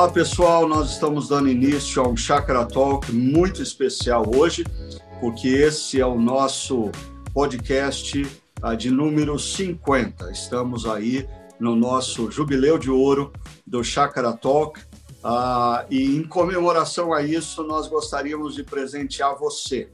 [0.00, 4.64] Olá pessoal, nós estamos dando início a um Chakra Talk muito especial hoje,
[5.20, 6.90] porque esse é o nosso
[7.34, 8.22] podcast
[8.64, 10.30] uh, de número 50.
[10.32, 11.28] Estamos aí
[11.60, 13.30] no nosso jubileu de ouro
[13.66, 14.80] do Chakra Talk.
[15.22, 19.90] Uh, e em comemoração a isso, nós gostaríamos de presentear você.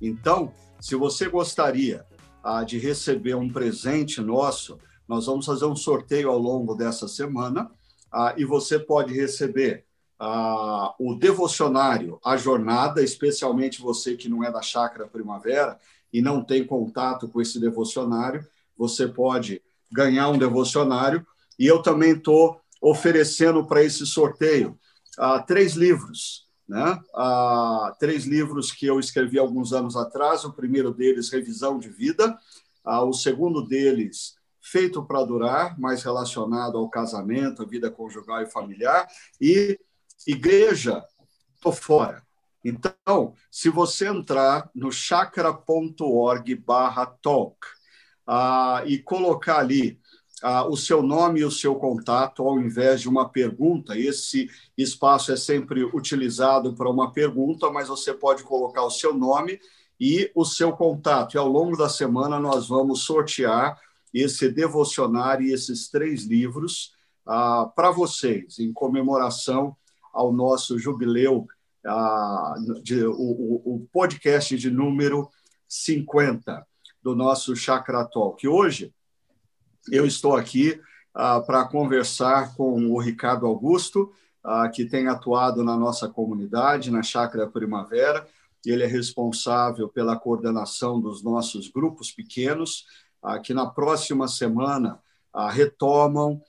[0.00, 2.06] Então, se você gostaria
[2.42, 7.70] uh, de receber um presente nosso, nós vamos fazer um sorteio ao longo dessa semana
[8.12, 9.84] ah, e você pode receber
[10.18, 15.78] ah, o devocionário, a jornada, especialmente você que não é da Chácara Primavera
[16.12, 18.46] e não tem contato com esse devocionário,
[18.76, 21.26] você pode ganhar um devocionário.
[21.58, 24.78] E eu também estou oferecendo para esse sorteio
[25.18, 26.48] ah, três livros.
[26.68, 27.00] Né?
[27.14, 30.44] Ah, três livros que eu escrevi alguns anos atrás.
[30.44, 32.38] O primeiro deles, Revisão de Vida.
[32.84, 34.36] Ah, o segundo deles,
[34.70, 39.08] feito para durar, mais relacionado ao casamento, a vida conjugal e familiar,
[39.40, 39.78] e
[40.26, 41.04] igreja,
[41.54, 42.22] estou fora.
[42.64, 47.56] Então, se você entrar no chakra.org barra talk
[48.26, 49.98] ah, e colocar ali
[50.42, 55.32] ah, o seu nome e o seu contato, ao invés de uma pergunta, esse espaço
[55.32, 59.58] é sempre utilizado para uma pergunta, mas você pode colocar o seu nome
[59.98, 61.34] e o seu contato.
[61.34, 63.76] E ao longo da semana nós vamos sortear
[64.12, 66.92] esse devocionário e esses três livros
[67.26, 69.76] ah, para vocês, em comemoração
[70.12, 71.46] ao nosso jubileu,
[71.86, 75.28] ah, de, o, o, podcast de número
[75.68, 76.66] 50
[77.02, 78.46] do nosso Chakra Talk.
[78.46, 78.92] Hoje,
[79.90, 80.80] eu estou aqui
[81.14, 84.12] ah, para conversar com o Ricardo Augusto,
[84.44, 88.26] ah, que tem atuado na nossa comunidade, na Chácara Primavera.
[88.64, 92.84] Ele é responsável pela coordenação dos nossos grupos pequenos
[93.42, 94.98] que na próxima semana
[95.50, 96.40] retomam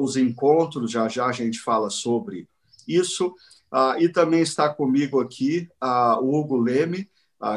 [0.00, 2.48] os encontros, já já a gente fala sobre
[2.86, 3.34] isso.
[3.98, 5.68] E também está comigo aqui
[6.20, 7.10] o Hugo Leme,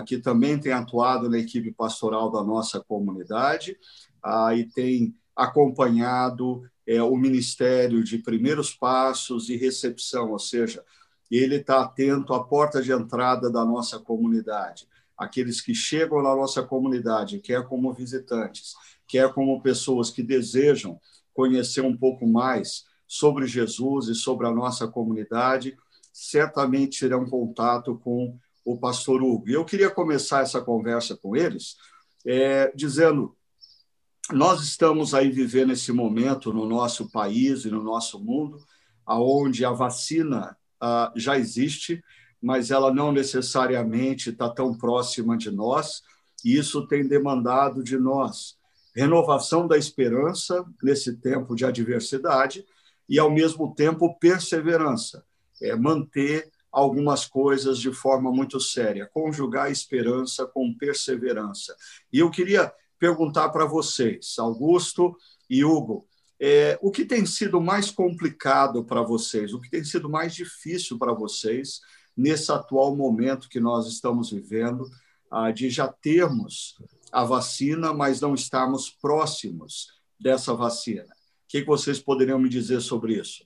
[0.06, 3.78] que também tem atuado na equipe pastoral da nossa comunidade
[4.56, 10.84] e tem acompanhado é, o Ministério de Primeiros Passos e Recepção, ou seja,
[11.30, 16.62] ele está atento à porta de entrada da nossa comunidade aqueles que chegam na nossa
[16.64, 18.74] comunidade, quer como visitantes,
[19.08, 21.00] quer como pessoas que desejam
[21.34, 25.78] conhecer um pouco mais sobre Jesus e sobre a nossa comunidade,
[26.12, 29.50] certamente terão contato com o pastor Hugo.
[29.50, 31.78] E eu queria começar essa conversa com eles
[32.26, 33.36] é, dizendo:
[34.32, 38.58] nós estamos aí vivendo esse momento no nosso país e no nosso mundo,
[39.06, 42.04] aonde a vacina ah, já existe,
[42.42, 46.04] mas ela não necessariamente está tão próxima de nós,
[46.44, 48.58] e isso tem demandado de nós
[48.98, 52.66] renovação da esperança nesse tempo de adversidade
[53.08, 55.24] e, ao mesmo tempo, perseverança,
[55.62, 61.76] é manter algumas coisas de forma muito séria, conjugar esperança com perseverança.
[62.12, 65.16] E eu queria perguntar para vocês, Augusto
[65.48, 66.08] e Hugo,
[66.40, 70.98] é, o que tem sido mais complicado para vocês, o que tem sido mais difícil
[70.98, 71.82] para vocês
[72.18, 74.90] nesse atual momento que nós estamos vivendo,
[75.30, 76.76] ah, de já termos
[77.12, 79.88] a vacina, mas não estarmos próximos
[80.20, 81.04] dessa vacina.
[81.04, 81.08] O
[81.48, 83.46] que vocês poderiam me dizer sobre isso?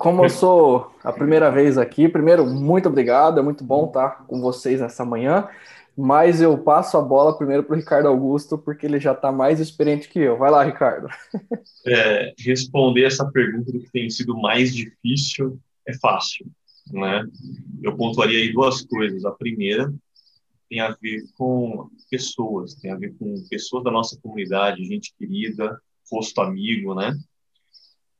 [0.00, 4.40] Como eu, sou a primeira vez aqui, primeiro, muito obrigado, é muito bom estar com
[4.40, 5.48] vocês nessa manhã
[5.96, 9.60] mas eu passo a bola primeiro para o Ricardo Augusto, porque ele já está mais
[9.60, 10.38] experiente que eu.
[10.38, 11.08] Vai lá, Ricardo.
[11.86, 16.46] É, responder essa pergunta do que tem sido mais difícil é fácil,
[16.92, 17.24] né?
[17.82, 19.24] Eu pontuaria aí duas coisas.
[19.24, 19.92] A primeira
[20.68, 25.78] tem a ver com pessoas, tem a ver com pessoas da nossa comunidade, gente querida,
[26.10, 27.14] rosto amigo, né?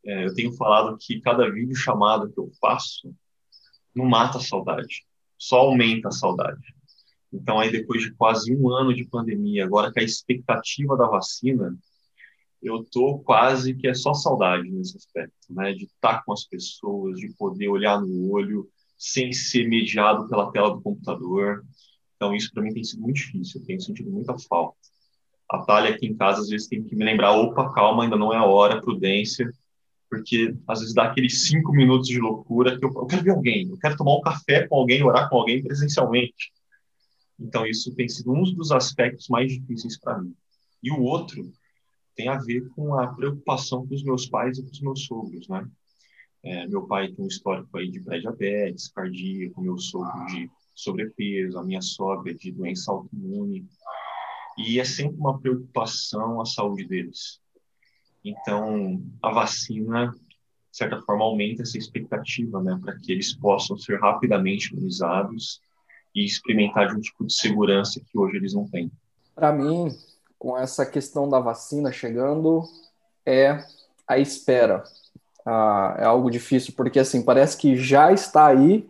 [0.04, 3.14] É, eu tenho falado que cada vídeo chamado que eu faço
[3.94, 5.06] não mata a saudade,
[5.38, 6.74] só aumenta a saudade.
[7.32, 11.76] Então, aí depois de quase um ano de pandemia, agora com a expectativa da vacina,
[12.62, 15.72] eu tô quase que é só saudade nesse aspecto, né?
[15.72, 20.70] De estar com as pessoas, de poder olhar no olho sem ser mediado pela tela
[20.70, 21.64] do computador.
[22.16, 24.76] Então, isso para mim tem sido muito difícil, eu tenho sentido muita falta.
[25.50, 28.32] A Thalia aqui em casa, às vezes, tem que me lembrar: opa, calma, ainda não
[28.32, 29.50] é a hora, prudência,
[30.08, 33.68] porque às vezes dá aqueles cinco minutos de loucura que eu, eu quero ver alguém,
[33.68, 36.52] eu quero tomar um café com alguém, orar com alguém presencialmente.
[37.38, 40.34] Então, isso tem sido um dos aspectos mais difíceis para mim.
[40.82, 41.52] E o outro
[42.14, 45.48] tem a ver com a preocupação com os meus pais e com os meus sogros,
[45.48, 45.68] né?
[46.44, 51.64] É, meu pai tem um histórico aí de pré-diabetes, cardíaco, meu sogro de sobrepeso, a
[51.64, 53.66] minha sogra de doença autoimune.
[54.58, 57.40] E é sempre uma preocupação a saúde deles.
[58.24, 64.00] Então, a vacina, de certa forma, aumenta essa expectativa, né, para que eles possam ser
[64.00, 65.60] rapidamente imunizados
[66.14, 68.90] e experimentar de um tipo de segurança que hoje eles não têm.
[69.34, 69.96] Para mim,
[70.38, 72.64] com essa questão da vacina chegando,
[73.24, 73.64] é
[74.06, 74.84] a espera.
[75.44, 78.88] Ah, é algo difícil, porque assim, parece que já está aí,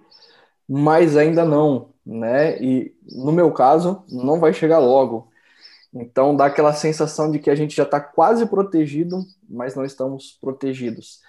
[0.68, 2.60] mas ainda não, né?
[2.62, 5.28] E no meu caso, não vai chegar logo.
[5.94, 10.38] Então dá aquela sensação de que a gente já está quase protegido, mas não estamos
[10.40, 11.20] protegidos.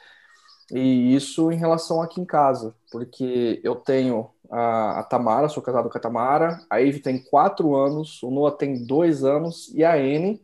[0.72, 5.90] E isso em relação aqui em casa, porque eu tenho a, a Tamara, sou casado
[5.90, 9.98] com a Tamara, a Eve tem quatro anos, o Noah tem dois anos e a
[9.98, 10.40] N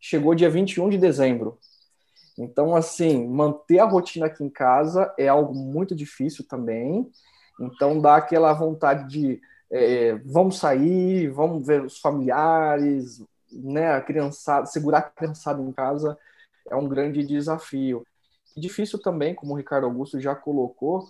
[0.00, 1.58] chegou dia 21 de dezembro.
[2.38, 7.10] Então, assim, manter a rotina aqui em casa é algo muito difícil também.
[7.60, 9.40] Então, dá aquela vontade de
[9.70, 13.22] é, vamos sair, vamos ver os familiares,
[13.52, 16.18] né, a criançada, segurar a criançada em casa
[16.68, 18.06] é um grande desafio.
[18.56, 21.08] Difícil também, como o Ricardo Augusto já colocou,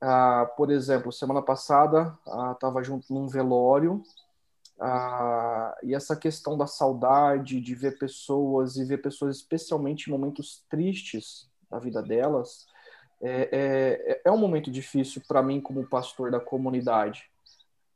[0.00, 2.16] ah, por exemplo, semana passada
[2.52, 4.02] estava ah, junto num velório
[4.80, 10.64] ah, e essa questão da saudade de ver pessoas e ver pessoas especialmente em momentos
[10.68, 12.66] tristes da vida delas
[13.20, 17.24] é, é, é um momento difícil para mim como pastor da comunidade.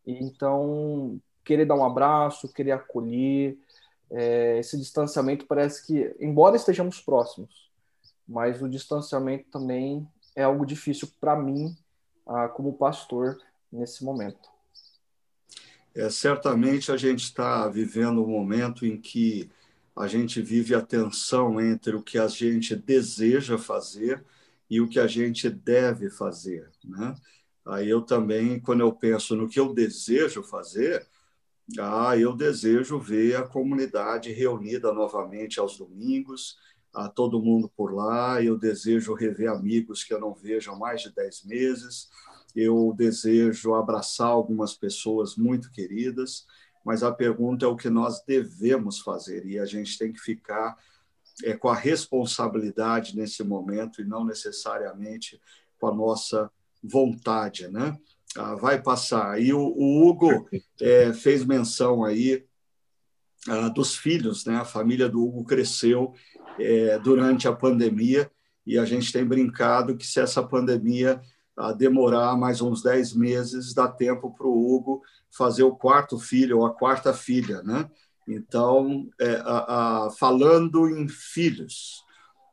[0.04, 3.56] Então, querer dar um abraço, querer acolher,
[4.10, 7.70] é, esse distanciamento parece que, embora estejamos próximos,
[8.26, 11.76] mas o distanciamento também é algo difícil para mim,
[12.26, 13.38] ah, como pastor,
[13.70, 14.50] nesse momento.
[15.94, 19.50] É, certamente a gente está vivendo um momento em que
[19.94, 24.24] a gente vive a tensão entre o que a gente deseja fazer
[24.70, 27.14] e o que a gente deve fazer, né?
[27.64, 31.06] Aí eu também, quando eu penso no que eu desejo fazer,
[31.78, 36.58] ah, eu desejo ver a comunidade reunida novamente aos domingos,
[36.94, 38.42] a todo mundo por lá.
[38.42, 42.08] Eu desejo rever amigos que eu não vejo há mais de dez meses.
[42.54, 46.46] Eu desejo abraçar algumas pessoas muito queridas.
[46.84, 50.76] Mas a pergunta é o que nós devemos fazer e a gente tem que ficar
[51.44, 55.40] é, com a responsabilidade nesse momento e não necessariamente
[55.78, 56.50] com a nossa
[56.82, 57.96] vontade, né?
[58.36, 59.40] Ah, vai passar.
[59.40, 60.48] E o, o Hugo
[60.80, 62.44] é, fez menção aí
[63.48, 64.56] ah, dos filhos, né?
[64.56, 66.14] A família do Hugo cresceu
[66.58, 68.30] é, durante a pandemia
[68.66, 71.20] e a gente tem brincado que se essa pandemia
[71.56, 76.58] ah, demorar mais uns 10 meses, dá tempo para o Hugo fazer o quarto filho
[76.58, 77.90] ou a quarta filha, né?
[78.26, 82.04] Então, é, a, a, falando em filhos,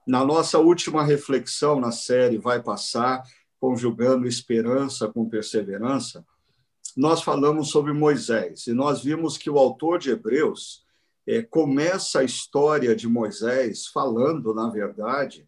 [0.07, 3.23] na nossa última reflexão na série Vai Passar,
[3.59, 6.25] conjugando esperança com perseverança,
[6.97, 10.83] nós falamos sobre Moisés e nós vimos que o autor de Hebreus
[11.29, 15.47] é, começa a história de Moisés falando, na verdade,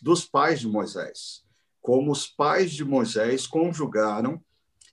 [0.00, 1.44] dos pais de Moisés,
[1.82, 4.42] como os pais de Moisés conjugaram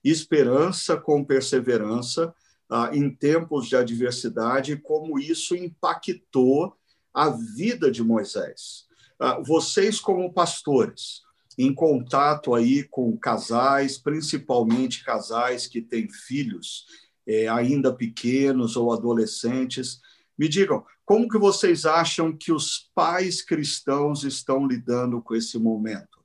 [0.04, 2.36] esperança com perseverança
[2.70, 6.76] ah, em tempos de adversidade como isso impactou
[7.14, 8.88] a vida de Moisés.
[9.18, 11.22] Ah, vocês, como pastores,
[11.58, 16.88] em contato aí com casais, principalmente casais que têm filhos
[17.26, 20.02] é, ainda pequenos ou adolescentes.
[20.38, 26.20] Me digam, como que vocês acham que os pais cristãos estão lidando com esse momento?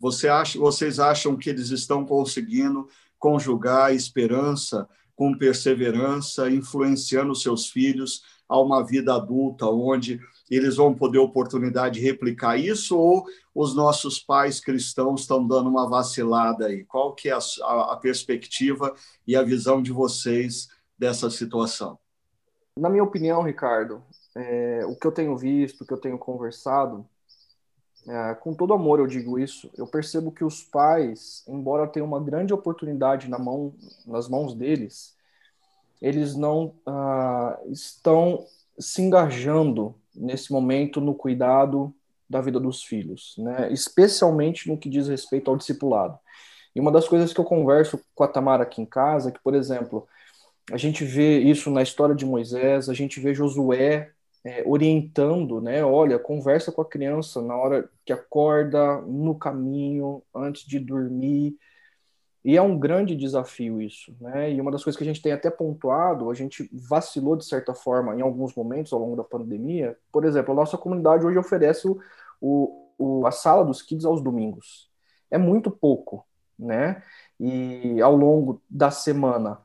[0.00, 8.22] Você acha, vocês acham que eles estão conseguindo conjugar esperança com perseverança, influenciando seus filhos
[8.48, 14.18] a uma vida adulta, onde eles vão poder oportunidade de replicar isso ou os nossos
[14.18, 16.84] pais cristãos estão dando uma vacilada aí?
[16.84, 18.94] Qual que é a, a perspectiva
[19.26, 20.68] e a visão de vocês
[20.98, 21.98] dessa situação?
[22.76, 24.02] Na minha opinião, Ricardo,
[24.34, 27.06] é, o que eu tenho visto, o que eu tenho conversado,
[28.06, 32.20] é, com todo amor eu digo isso, eu percebo que os pais, embora tenham uma
[32.20, 33.72] grande oportunidade na mão,
[34.04, 35.16] nas mãos deles,
[36.02, 38.44] eles não ah, estão
[38.78, 41.94] se engajando nesse momento no cuidado
[42.28, 43.72] da vida dos filhos, né?
[43.72, 46.18] especialmente no que diz respeito ao discipulado.
[46.74, 49.40] E uma das coisas que eu converso com a Tamara aqui em casa é que,
[49.40, 50.08] por exemplo,
[50.72, 54.10] a gente vê isso na história de Moisés, a gente vê Josué
[54.44, 55.84] é, orientando, né?
[55.84, 61.56] Olha, conversa com a criança na hora que acorda, no caminho, antes de dormir.
[62.44, 64.52] E é um grande desafio isso, né?
[64.52, 67.74] E uma das coisas que a gente tem até pontuado, a gente vacilou de certa
[67.74, 69.96] forma em alguns momentos ao longo da pandemia.
[70.12, 71.98] Por exemplo, a nossa comunidade hoje oferece o,
[72.98, 74.90] o, a sala dos kids aos domingos.
[75.30, 76.26] É muito pouco,
[76.58, 77.02] né?
[77.40, 79.63] E ao longo da semana,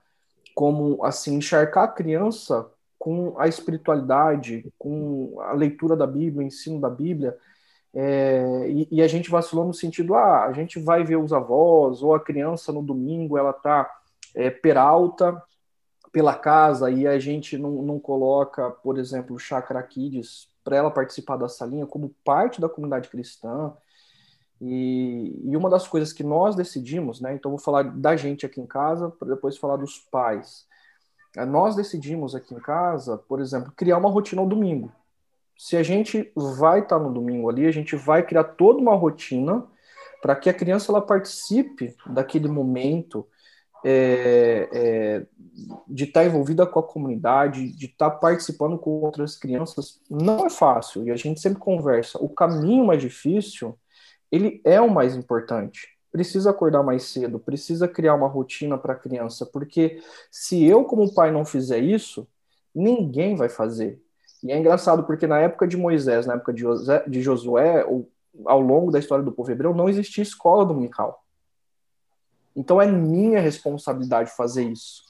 [0.59, 6.81] como assim encharcar a criança com a espiritualidade, com a leitura da Bíblia, o ensino
[6.81, 7.37] da Bíblia,
[7.93, 12.03] é, e, e, a gente vacilou no sentido, ah, a gente vai ver os avós,
[12.03, 13.89] ou a criança no domingo, ela está
[14.35, 15.41] é, peralta
[16.11, 20.91] pela casa, e a gente não, não coloca, por exemplo, o Chakra Kids para ela
[20.91, 23.71] participar da salinha como parte da comunidade cristã.
[24.61, 27.33] E, e, uma das coisas que nós decidimos, né?
[27.33, 30.67] Então vou falar da gente aqui em casa, para depois falar dos pais.
[31.37, 34.91] É, nós decidimos aqui em casa, por exemplo, criar uma rotina ao domingo
[35.59, 38.95] se a gente vai estar tá no domingo ali, a gente vai criar toda uma
[38.95, 39.67] rotina
[40.21, 43.27] para que a criança ela participe daquele momento
[43.83, 45.25] é, é,
[45.85, 49.99] de estar tá envolvida com a comunidade, de estar tá participando com outras crianças.
[50.09, 52.17] Não é fácil e a gente sempre conversa.
[52.23, 53.77] O caminho mais difícil,
[54.31, 55.87] ele é o mais importante.
[56.11, 61.13] Precisa acordar mais cedo, precisa criar uma rotina para a criança, porque se eu como
[61.13, 62.27] pai não fizer isso,
[62.73, 64.01] ninguém vai fazer.
[64.43, 68.09] E é engraçado porque na época de Moisés, na época de, José, de Josué, ou,
[68.45, 71.23] ao longo da história do povo hebreu, não existia escola dominical.
[72.55, 75.03] Então é minha responsabilidade fazer isso.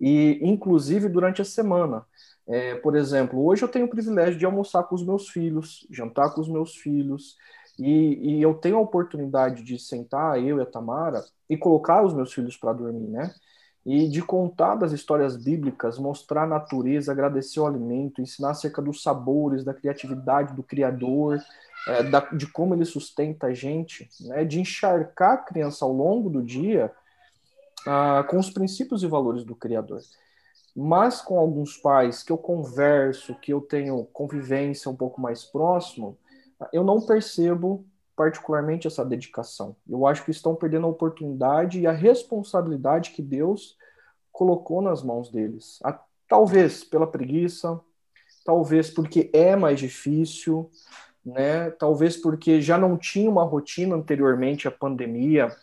[0.00, 2.04] E, inclusive, durante a semana.
[2.46, 6.34] É, por exemplo, hoje eu tenho o privilégio de almoçar com os meus filhos, jantar
[6.34, 7.36] com os meus filhos,
[7.78, 12.14] e, e eu tenho a oportunidade de sentar, eu e a Tamara, e colocar os
[12.14, 13.34] meus filhos para dormir, né?
[13.86, 19.02] e de contar das histórias bíblicas, mostrar a natureza, agradecer o alimento, ensinar acerca dos
[19.02, 21.38] sabores, da criatividade do Criador,
[21.86, 26.30] é, da, de como ele sustenta a gente, né, de encharcar a criança ao longo
[26.30, 26.90] do dia
[27.86, 30.00] ah, com os princípios e valores do Criador.
[30.74, 36.16] Mas com alguns pais que eu converso, que eu tenho convivência um pouco mais próximo,
[36.72, 37.84] eu não percebo
[38.16, 39.76] particularmente essa dedicação.
[39.88, 43.76] Eu acho que estão perdendo a oportunidade e a responsabilidade que Deus
[44.30, 45.80] colocou nas mãos deles.
[46.28, 47.80] Talvez pela preguiça,
[48.44, 50.70] talvez porque é mais difícil,
[51.24, 51.70] né?
[51.70, 55.54] Talvez porque já não tinha uma rotina anteriormente à pandemia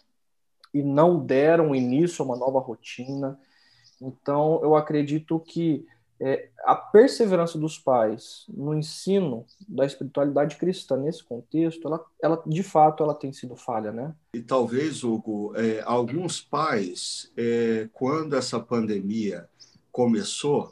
[0.73, 3.39] e não deram início a uma nova rotina.
[4.01, 5.85] Então, eu acredito que
[6.23, 12.61] é, a perseverança dos pais no ensino da espiritualidade cristã nesse contexto, ela, ela de
[12.61, 14.13] fato ela tem sido falha, né?
[14.35, 19.49] E talvez, Hugo, é, alguns pais, é, quando essa pandemia
[19.91, 20.71] começou,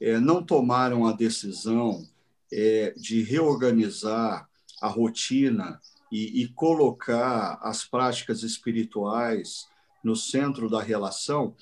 [0.00, 2.04] é, não tomaram a decisão
[2.52, 4.48] é, de reorganizar
[4.82, 5.80] a rotina
[6.10, 9.68] e, e colocar as práticas espirituais
[10.02, 11.54] no centro da relação,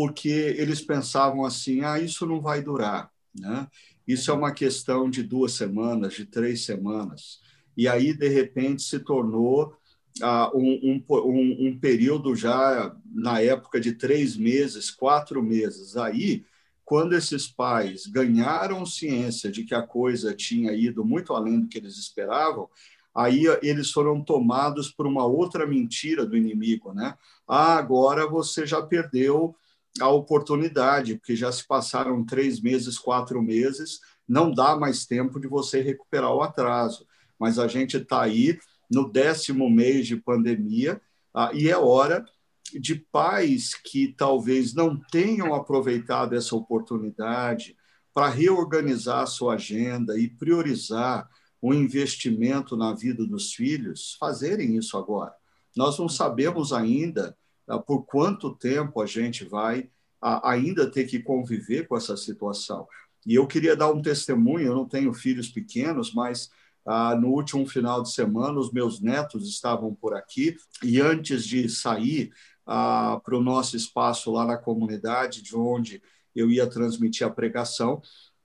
[0.00, 3.68] porque eles pensavam assim: ah, isso não vai durar, né?
[4.08, 7.38] Isso é uma questão de duas semanas, de três semanas.
[7.76, 9.76] E aí, de repente, se tornou
[10.22, 15.98] ah, um, um, um, período já na época de três meses, quatro meses.
[15.98, 16.46] Aí,
[16.82, 21.76] quando esses pais ganharam ciência de que a coisa tinha ido muito além do que
[21.76, 22.70] eles esperavam,
[23.14, 27.18] aí eles foram tomados por uma outra mentira do inimigo, né?
[27.46, 29.54] Ah, agora você já perdeu
[29.98, 35.48] a oportunidade, porque já se passaram três meses, quatro meses, não dá mais tempo de
[35.48, 37.06] você recuperar o atraso.
[37.38, 38.58] Mas a gente está aí
[38.90, 41.00] no décimo mês de pandemia
[41.34, 42.24] ah, e é hora
[42.72, 47.76] de pais que talvez não tenham aproveitado essa oportunidade
[48.14, 51.28] para reorganizar a sua agenda e priorizar
[51.62, 55.32] o investimento na vida dos filhos, fazerem isso agora.
[55.76, 57.36] Nós não sabemos ainda
[57.78, 59.88] por quanto tempo a gente vai
[60.20, 62.86] ainda ter que conviver com essa situação.
[63.26, 66.50] E eu queria dar um testemunho, eu não tenho filhos pequenos, mas
[66.86, 71.68] ah, no último final de semana os meus netos estavam por aqui e antes de
[71.68, 72.32] sair
[72.66, 76.02] ah, para o nosso espaço lá na comunidade, de onde
[76.34, 78.00] eu ia transmitir a pregação,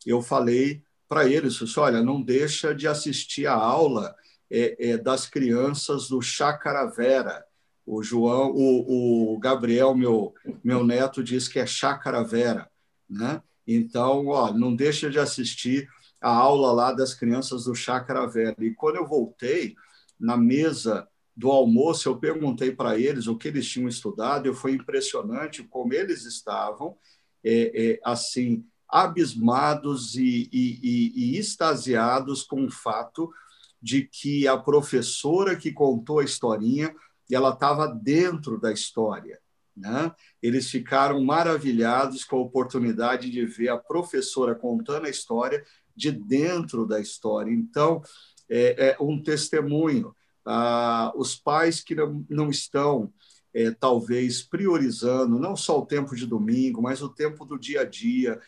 [0.06, 4.16] eu falei para eles, olha, não deixa de assistir a aula
[4.50, 7.46] é, é, das crianças do Chacaravera,
[7.86, 12.70] o João, o, o Gabriel, meu, meu neto, diz que é Chácara Vera,
[13.10, 13.42] né?
[13.68, 15.88] Então, ó, não deixa de assistir
[16.22, 18.56] a aula lá das crianças do Chácara Vera.
[18.60, 19.76] E quando eu voltei,
[20.20, 24.72] na mesa do almoço, eu perguntei para eles o que eles tinham estudado, e foi
[24.72, 26.98] impressionante como eles estavam,
[27.44, 33.30] é, é, assim, abismados e, e, e, e extasiados com o fato
[33.82, 36.96] de que a professora que contou a historinha
[37.30, 39.40] e ela estava dentro da história.
[39.76, 40.12] Né?
[40.42, 45.64] Eles ficaram maravilhados com a oportunidade de ver a professora contando a história
[45.96, 47.52] de dentro da história.
[47.52, 48.02] Então,
[48.50, 50.16] é, é um testemunho.
[50.46, 53.12] Ah, os pais que não, não estão,
[53.54, 57.86] é, talvez, priorizando não só o tempo de domingo, mas o tempo do dia a
[57.86, 58.40] dia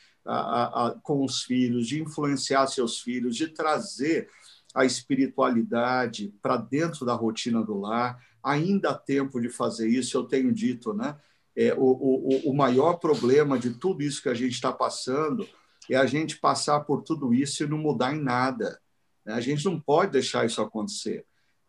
[1.04, 4.30] com os filhos, de influenciar seus filhos, de trazer
[4.76, 8.22] a espiritualidade para dentro da rotina do lar.
[8.48, 11.18] Ainda há tempo de fazer isso, eu tenho dito, né?
[11.56, 15.48] É, o, o, o maior problema de tudo isso que a gente está passando
[15.89, 18.80] é a gente passar por tudo isso e não mudar em nada.
[19.25, 19.34] Né?
[19.34, 21.25] A gente não pode deixar isso acontecer.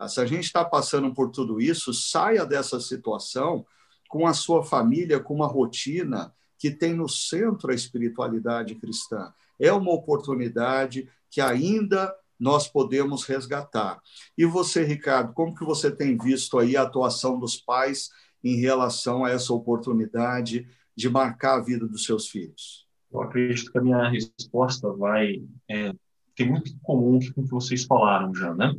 [0.08, 3.66] Se a gente está passando por tudo isso, saia dessa situação
[4.08, 9.32] com a sua família, com uma rotina que tem no centro a espiritualidade cristã.
[9.58, 14.00] É uma oportunidade que ainda nós podemos resgatar.
[14.37, 18.11] E você, Ricardo, como que você tem visto aí a atuação dos pais
[18.42, 20.66] em relação a essa oportunidade
[20.97, 22.87] de marcar a vida dos seus filhos?
[23.12, 25.92] Eu acredito que a minha resposta vai é,
[26.37, 28.73] ter muito comum com o que vocês falaram já, né?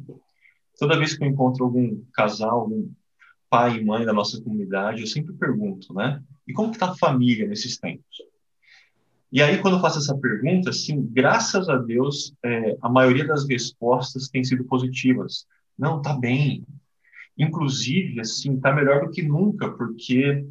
[0.77, 2.89] Toda vez que eu encontro algum casal, algum
[3.49, 6.23] pai e mãe da nossa comunidade, eu sempre pergunto, né?
[6.47, 8.28] E como está a família nesses tempos?
[9.31, 13.47] E aí, quando eu faço essa pergunta, assim, graças a Deus, é, a maioria das
[13.47, 15.45] respostas tem sido positivas.
[15.77, 16.65] Não, tá bem.
[17.37, 20.45] Inclusive, assim, tá melhor do que nunca, porque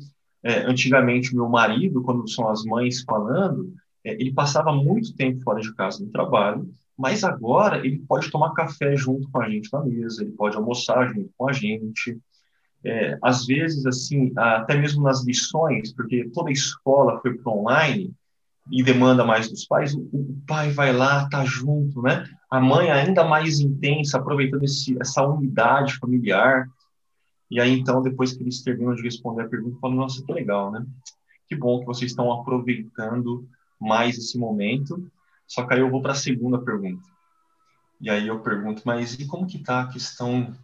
[0.45, 5.61] é, antigamente meu marido, quando são as mães falando, é, ele passava muito tempo fora
[5.61, 9.85] de casa no trabalho, mas agora ele pode tomar café junto com a gente na
[9.85, 12.17] mesa, ele pode almoçar junto com a gente.
[12.85, 18.15] É, às vezes, assim, até mesmo nas lições, porque toda a escola foi para online
[18.71, 22.25] e demanda mais dos pais, o, pai vai lá, tá junto, né?
[22.51, 26.67] A mãe ainda mais intensa, aproveitando esse, essa unidade familiar.
[27.51, 30.71] E aí, então, depois que eles terminam de responder a pergunta, falam, nossa, que legal,
[30.71, 30.85] né?
[31.47, 33.49] Que bom que vocês estão aproveitando
[33.81, 35.11] mais esse momento.
[35.47, 37.09] Só que aí eu vou para a segunda pergunta.
[38.01, 40.55] E aí eu pergunto, mas e como que está a questão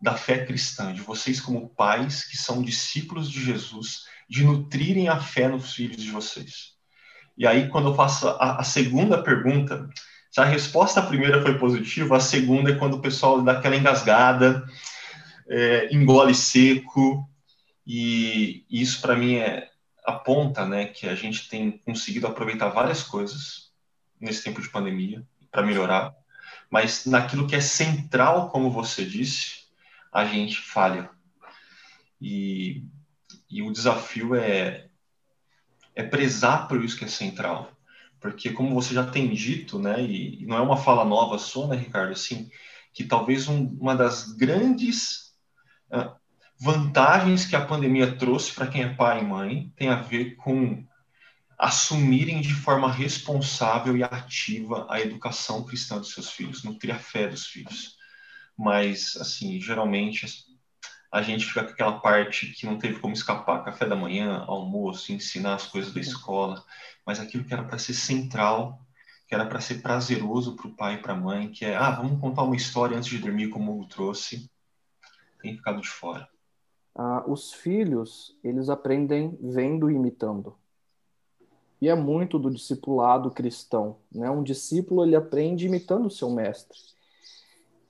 [0.00, 5.18] da fé cristã, de vocês como pais que são discípulos de Jesus, de nutrirem a
[5.18, 6.77] fé nos filhos de vocês?
[7.38, 9.88] E aí, quando eu faço a, a segunda pergunta,
[10.28, 13.76] se a resposta à primeira foi positiva, a segunda é quando o pessoal dá aquela
[13.76, 14.66] engasgada,
[15.48, 17.30] é, engole seco,
[17.86, 19.70] e isso para mim é
[20.04, 23.70] aponta, né, que a gente tem conseguido aproveitar várias coisas
[24.20, 26.14] nesse tempo de pandemia para melhorar,
[26.68, 29.66] mas naquilo que é central, como você disse,
[30.12, 31.08] a gente falha.
[32.20, 32.84] E,
[33.48, 34.87] e o desafio é,
[35.98, 37.72] é prezar por isso que é central.
[38.20, 41.76] Porque, como você já tem dito, né, e, não é uma fala nova sua, né,
[41.76, 42.48] Ricardo, assim,
[42.94, 45.34] que talvez um, uma das grandes
[45.90, 46.16] ah,
[46.58, 50.86] vantagens que a pandemia trouxe para quem é pai e mãe tem a ver com
[51.58, 57.26] assumirem de forma responsável e ativa a educação cristã dos seus filhos, nutrir a fé
[57.26, 57.96] dos filhos.
[58.56, 60.24] Mas, assim, geralmente
[61.10, 65.12] a gente fica com aquela parte que não teve como escapar, café da manhã, almoço,
[65.12, 66.62] ensinar as coisas da escola,
[67.06, 68.80] mas aquilo que era para ser central,
[69.26, 71.90] que era para ser prazeroso para o pai e para a mãe, que é, ah,
[71.92, 74.50] vamos contar uma história antes de dormir, como o trouxe,
[75.40, 76.28] tem ficado de fora.
[76.94, 80.56] Ah, os filhos, eles aprendem vendo e imitando.
[81.80, 84.28] E é muito do discipulado cristão, né?
[84.28, 86.76] Um discípulo, ele aprende imitando o seu mestre.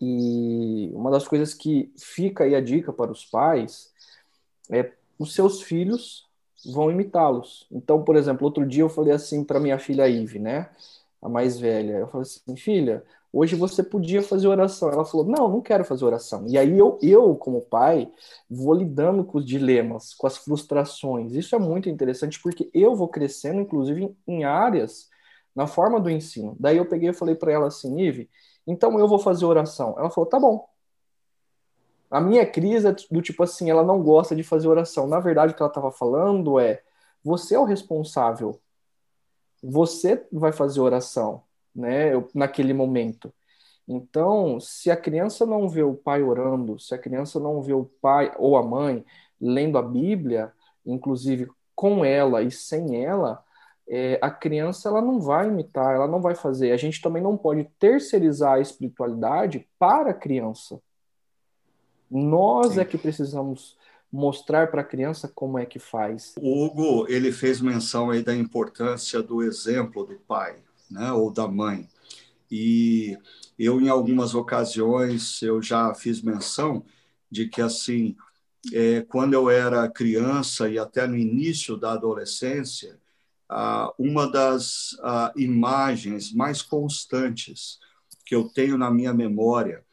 [0.01, 3.93] E uma das coisas que fica aí a dica para os pais
[4.71, 6.27] é os seus filhos
[6.65, 7.67] vão imitá-los.
[7.71, 10.71] Então, por exemplo, outro dia eu falei assim para minha filha Ive, né?
[11.21, 11.99] A mais velha.
[11.99, 14.91] Eu falei assim, filha, hoje você podia fazer oração.
[14.91, 16.47] Ela falou, não, não quero fazer oração.
[16.49, 18.11] E aí eu, eu, como pai,
[18.49, 21.35] vou lidando com os dilemas, com as frustrações.
[21.35, 25.09] Isso é muito interessante porque eu vou crescendo, inclusive, em áreas
[25.55, 26.57] na forma do ensino.
[26.59, 28.31] Daí eu peguei e falei para ela assim, Ive,
[28.69, 29.95] então eu vou fazer oração.
[29.99, 30.69] Ela falou, tá bom.
[32.11, 35.07] A minha crise é do tipo assim, ela não gosta de fazer oração.
[35.07, 36.83] Na verdade, o que ela estava falando é,
[37.25, 38.61] você é o responsável.
[39.63, 41.43] Você vai fazer oração
[41.75, 43.33] né, naquele momento.
[43.89, 47.87] Então, se a criança não vê o pai orando, se a criança não vê o
[48.03, 49.03] pai ou a mãe
[49.41, 50.53] lendo a Bíblia,
[50.85, 53.43] inclusive com ela e sem ela,
[53.89, 56.73] é, a criança ela não vai imitar, ela não vai fazer.
[56.73, 60.81] A gente também não pode terceirizar a espiritualidade para a criança.
[62.11, 62.81] Nós Sim.
[62.81, 63.77] é que precisamos
[64.11, 66.35] mostrar para a criança como é que faz.
[66.41, 70.57] O Hugo ele fez menção aí da importância do exemplo do pai
[70.91, 71.89] né, ou da mãe.
[72.51, 73.17] E
[73.59, 76.85] eu, em algumas ocasiões, eu já fiz menção
[77.31, 78.17] de que, assim,
[78.73, 82.99] é, quando eu era criança e até no início da adolescência,
[83.99, 87.79] uma das ah, imagens mais constantes
[88.27, 89.85] que eu tenho na minha memória,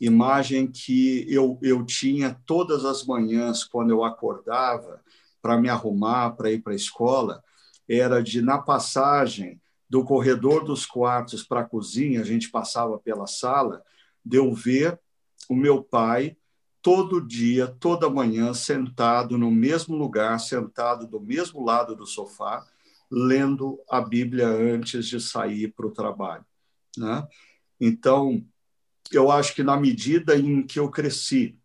[0.00, 5.00] imagem que eu, eu tinha todas as manhãs quando eu acordava
[5.40, 7.42] para me arrumar, para ir para a escola,
[7.88, 13.26] era de, na passagem do corredor dos quartos para a cozinha, a gente passava pela
[13.26, 13.82] sala,
[14.24, 14.98] de eu ver
[15.48, 16.36] o meu pai
[16.82, 22.66] todo dia, toda manhã, sentado no mesmo lugar, sentado do mesmo lado do sofá,
[23.14, 26.44] lendo a Bíblia antes de sair para o trabalho.
[26.98, 27.24] Né?
[27.80, 28.44] Então,
[29.12, 31.56] eu acho que na medida em que eu cresci,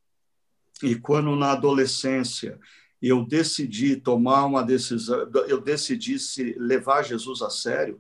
[0.83, 2.59] e quando na adolescência
[3.01, 7.99] eu decidi tomar uma decisão, eu decidi se levar Jesus a sério,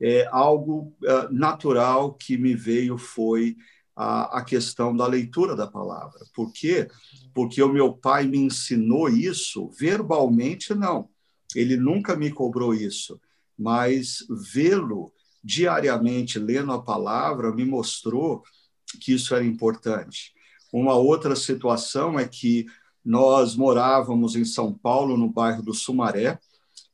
[0.00, 3.56] é, algo uh, natural que me veio foi
[3.96, 6.20] a, a questão da leitura da palavra.
[6.34, 6.88] Por quê?
[7.32, 11.08] Porque o meu pai me ensinou isso verbalmente, não.
[11.54, 13.20] Ele nunca me cobrou isso,
[13.58, 15.12] mas vê-lo
[15.42, 18.42] diariamente lendo a palavra me mostrou
[19.00, 20.32] que isso era importante.
[20.72, 22.66] Uma outra situação é que
[23.04, 26.38] nós morávamos em São Paulo, no bairro do Sumaré,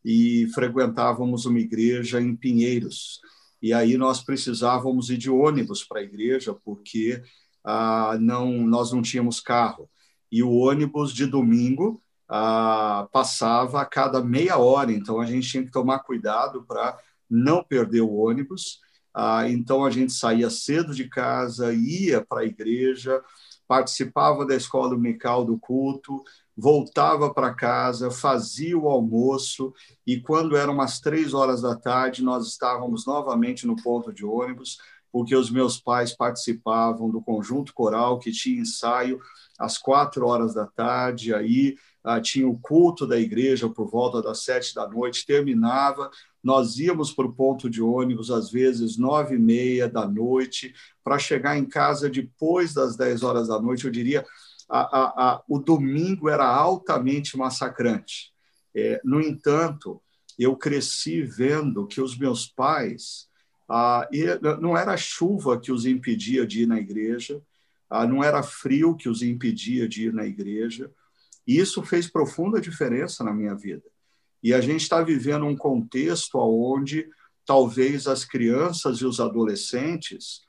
[0.04, 3.20] e frequentávamos uma igreja em Pinheiros.
[3.62, 7.22] E aí nós precisávamos ir de ônibus para a igreja, porque
[7.62, 9.88] ah, não, nós não tínhamos carro.
[10.32, 15.64] E o ônibus de domingo ah, passava a cada meia hora, então a gente tinha
[15.64, 16.96] que tomar cuidado para
[17.28, 18.78] não perder o ônibus.
[19.12, 23.20] Ah, então a gente saía cedo de casa, ia para a igreja,
[23.66, 26.22] participava da escola dominical do culto,
[26.56, 29.74] voltava para casa, fazia o almoço
[30.06, 34.78] e quando eram umas três horas da tarde nós estávamos novamente no ponto de ônibus
[35.12, 39.20] porque os meus pais participavam do conjunto coral que tinha ensaio
[39.58, 44.42] às quatro horas da tarde, aí ah, tinha o culto da igreja por volta das
[44.42, 46.10] sete da noite, terminava,
[46.42, 50.72] nós íamos para o ponto de ônibus às vezes nove e meia da noite
[51.04, 54.24] para chegar em casa depois das dez horas da noite, eu diria
[54.68, 58.32] a, a, a, o domingo era altamente massacrante.
[58.74, 60.00] É, no entanto,
[60.38, 63.28] eu cresci vendo que os meus pais,
[63.68, 64.08] ah,
[64.60, 67.42] não era chuva que os impedia de ir na igreja,
[67.90, 70.90] ah, não era frio que os impedia de ir na igreja,
[71.46, 73.84] e isso fez profunda diferença na minha vida.
[74.42, 77.08] E a gente está vivendo um contexto onde
[77.44, 80.42] talvez as crianças e os adolescentes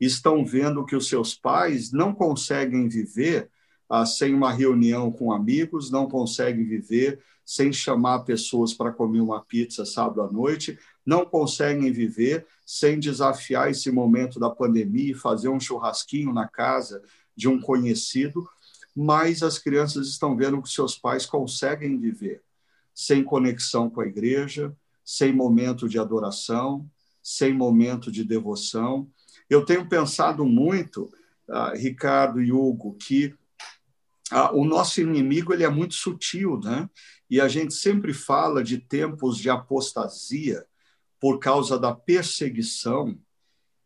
[0.00, 3.50] estão vendo que os seus pais não conseguem viver
[3.88, 9.44] ah, sem uma reunião com amigos, não conseguem viver sem chamar pessoas para comer uma
[9.44, 15.48] pizza sábado à noite, não conseguem viver sem desafiar esse momento da pandemia e fazer
[15.48, 17.02] um churrasquinho na casa
[17.34, 18.48] de um conhecido,
[19.02, 22.42] mas as crianças estão vendo que seus pais conseguem viver
[22.94, 26.86] sem conexão com a igreja, sem momento de adoração,
[27.22, 29.10] sem momento de devoção.
[29.48, 31.10] Eu tenho pensado muito,
[31.48, 33.34] uh, Ricardo e Hugo, que
[34.30, 36.86] ah, o nosso inimigo ele é muito sutil, né?
[37.30, 40.62] E a gente sempre fala de tempos de apostasia
[41.18, 43.18] por causa da perseguição,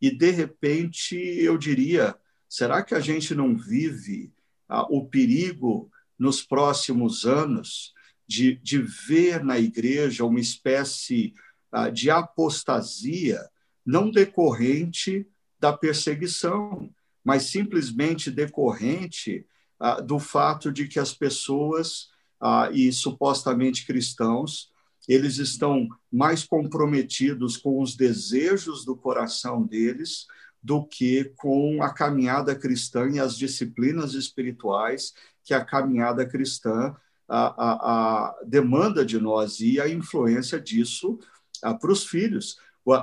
[0.03, 2.16] e de repente eu diria:
[2.48, 4.35] será que a gente não vive ah,
[4.68, 7.92] o perigo nos próximos anos
[8.27, 11.35] de, de ver na igreja uma espécie
[11.70, 13.40] ah, de apostasia,
[13.85, 15.27] não decorrente
[15.59, 16.90] da perseguição,
[17.22, 19.46] mas simplesmente decorrente
[19.79, 22.09] ah, do fato de que as pessoas
[22.40, 24.72] ah, e supostamente cristãos
[25.07, 30.27] eles estão mais comprometidos com os desejos do coração deles
[30.64, 35.12] do que com a caminhada cristã e as disciplinas espirituais
[35.44, 36.96] que a caminhada cristã
[37.29, 41.18] a, a, a demanda de nós e a influência disso
[41.61, 42.57] para os filhos.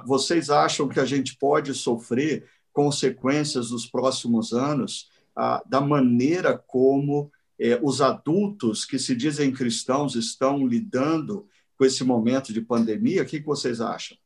[0.06, 7.32] Vocês acham que a gente pode sofrer consequências nos próximos anos ah, da maneira como
[7.60, 11.48] eh, os adultos que se dizem cristãos estão lidando
[11.78, 13.24] com esse momento de pandemia?
[13.24, 14.18] O que, que vocês acham?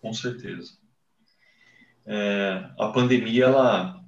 [0.00, 0.81] Com certeza.
[2.06, 4.02] É, a pandemia ela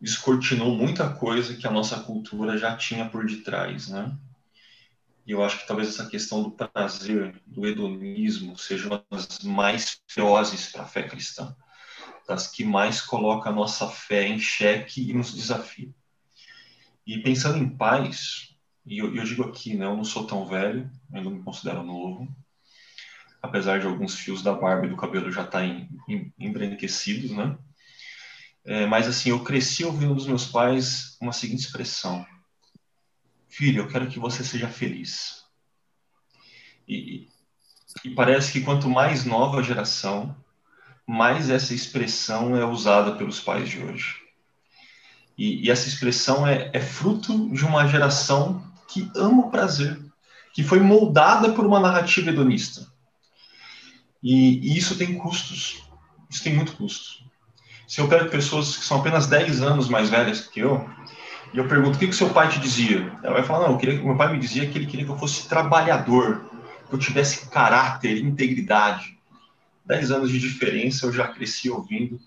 [0.00, 4.16] descortinou muita coisa que a nossa cultura já tinha por detrás, né?
[5.26, 10.00] E eu acho que talvez essa questão do prazer, do hedonismo, seja uma das mais
[10.06, 11.54] ferozes para a fé cristã
[12.26, 15.94] das que mais coloca a nossa fé em xeque e nos desafia.
[17.06, 20.90] E pensando em pais, e eu, eu digo aqui, né, eu não sou tão velho,
[21.12, 22.28] ainda me considero novo,
[23.42, 27.56] apesar de alguns fios da barba e do cabelo já estarem tá embranquecidos, né?
[28.64, 32.26] É, mas assim, eu cresci ouvindo dos meus pais uma seguinte expressão:
[33.48, 35.44] Filho, eu quero que você seja feliz.
[36.88, 37.28] E,
[38.04, 40.36] e parece que quanto mais nova a geração,
[41.06, 44.16] mais essa expressão é usada pelos pais de hoje.
[45.38, 50.00] E, e essa expressão é, é, fruto de uma geração que ama o prazer,
[50.52, 52.86] que foi moldada por uma narrativa hedonista.
[54.26, 55.88] E, e isso tem custos,
[56.28, 57.24] isso tem muito custo.
[57.86, 60.84] Se eu pego pessoas que são apenas 10 anos mais velhas que eu,
[61.54, 63.16] e eu pergunto, o que, que seu pai te dizia?
[63.22, 65.48] Ela vai falar, não, queria, meu pai me dizia que ele queria que eu fosse
[65.48, 66.44] trabalhador,
[66.88, 69.16] que eu tivesse caráter, integridade.
[69.84, 72.20] 10 anos de diferença, eu já cresci ouvindo,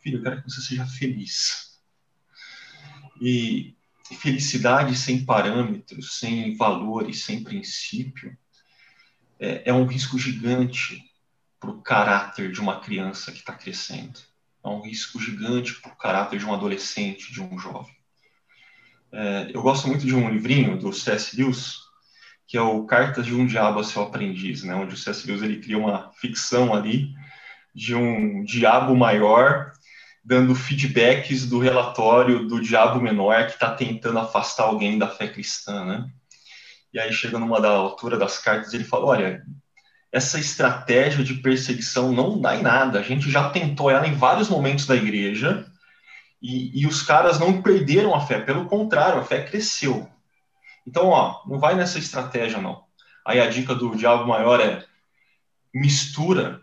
[0.00, 1.80] filho, eu quero que você seja feliz.
[3.18, 3.74] E
[4.20, 8.36] felicidade sem parâmetros, sem valores, sem princípio,
[9.40, 11.02] é, é um risco gigante
[11.60, 14.20] para o caráter de uma criança que está crescendo.
[14.64, 17.94] É um risco gigante para o caráter de um adolescente, de um jovem.
[19.12, 21.36] É, eu gosto muito de um livrinho do C.S.
[21.36, 21.76] Lewis,
[22.46, 24.74] que é o Cartas de um Diabo a Seu Aprendiz, né?
[24.74, 25.26] onde o C.S.
[25.26, 27.14] Lewis ele cria uma ficção ali
[27.74, 29.72] de um diabo maior
[30.24, 35.84] dando feedbacks do relatório do diabo menor que está tentando afastar alguém da fé cristã,
[35.84, 36.10] né?
[36.92, 39.44] E aí chega numa da altura das cartas ele fala, olha,
[40.12, 42.98] essa estratégia de perseguição não dá em nada.
[42.98, 45.66] A gente já tentou ela em vários momentos da igreja
[46.40, 48.40] e, e os caras não perderam a fé.
[48.40, 50.08] Pelo contrário, a fé cresceu.
[50.86, 52.84] Então, ó, não vai nessa estratégia, não.
[53.24, 54.84] Aí a dica do diabo maior é
[55.74, 56.60] mistura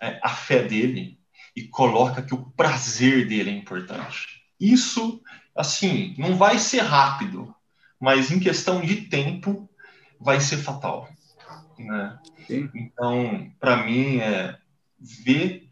[0.00, 1.18] é, a fé dele
[1.54, 4.42] e coloca que o prazer dele é importante.
[4.58, 5.20] Isso,
[5.54, 7.54] assim, não vai ser rápido,
[8.00, 9.68] mas em questão de tempo
[10.18, 11.08] vai ser fatal.
[11.78, 12.18] Né?
[12.48, 14.58] Então, para mim, é
[15.00, 15.68] ver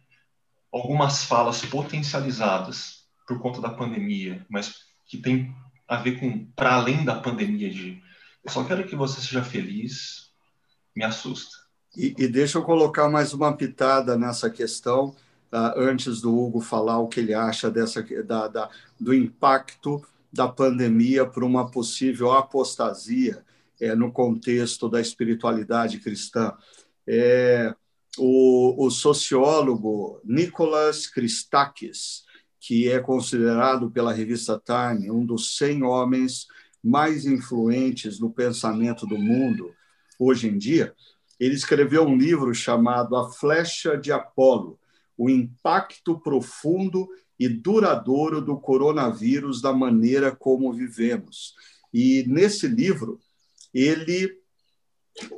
[0.72, 5.54] algumas falas potencializadas por conta da pandemia, mas que tem
[5.88, 8.02] a ver com para além da pandemia de
[8.44, 10.30] eu só quero que você seja feliz,
[10.94, 11.56] me assusta.
[11.96, 15.16] E, e deixa eu colocar mais uma pitada nessa questão,
[15.52, 20.00] uh, antes do Hugo falar o que ele acha dessa da, da do impacto
[20.32, 23.44] da pandemia para uma possível apostasia
[23.80, 26.52] é, no contexto da espiritualidade cristã.
[27.06, 27.74] É,
[28.18, 32.24] o, o, sociólogo Nicholas Christakis,
[32.58, 36.46] que é considerado pela revista Time um dos 100 homens
[36.82, 39.74] mais influentes no pensamento do mundo
[40.18, 40.94] hoje em dia,
[41.38, 44.78] ele escreveu um livro chamado A Flecha de Apolo,
[45.18, 47.08] o impacto profundo
[47.38, 51.54] e duradouro do coronavírus da maneira como vivemos.
[51.92, 53.20] E nesse livro,
[53.76, 54.40] ele,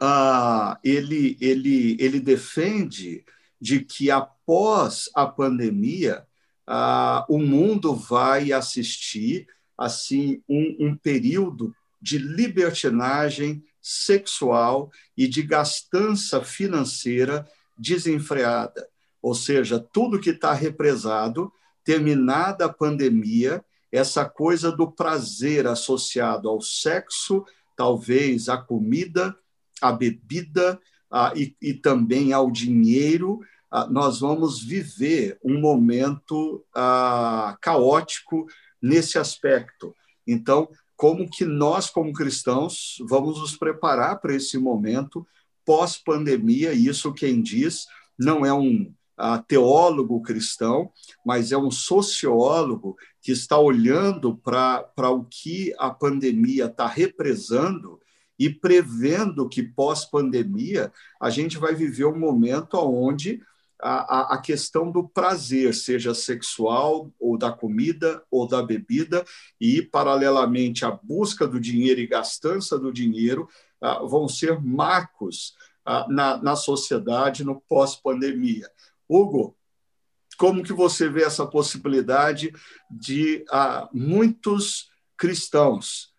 [0.01, 3.25] ah, ele, ele, ele defende
[3.61, 6.25] de que após a pandemia,
[6.65, 16.41] ah, o mundo vai assistir assim um, um período de libertinagem sexual e de gastança
[16.45, 17.45] financeira
[17.77, 18.89] desenfreada.
[19.21, 26.61] Ou seja, tudo que está represado, terminada a pandemia, essa coisa do prazer associado ao
[26.61, 27.45] sexo,
[27.79, 29.39] talvez à comida,
[29.81, 33.39] à bebida ah, e, e, também ao dinheiro,
[33.71, 38.47] ah, nós vamos viver um momento ah, caótico
[38.83, 39.95] nesse aspecto.
[40.27, 45.25] Então, como que nós, como cristãos, vamos nos preparar para esse momento
[45.65, 46.73] pós-pandemia?
[46.73, 47.87] Isso quem diz
[48.19, 48.93] não é um
[49.49, 50.93] teólogo cristão,
[51.27, 52.97] mas é um sociólogo
[53.29, 58.01] que está olhando para o que a pandemia está represando
[58.39, 63.43] e prevendo que pós-pandemia a gente vai viver um momento onde
[63.79, 69.23] a, a, questão do prazer, seja sexual, ou da comida, ou da bebida,
[69.61, 73.47] e, paralelamente, a busca do dinheiro e gastança do dinheiro
[73.79, 78.71] ah, vão ser marcos ah, na, na sociedade no pós-pandemia.
[79.07, 79.55] Hugo,
[80.39, 82.53] como que você vê essa possibilidade
[82.89, 86.15] de ah, muitos cristãos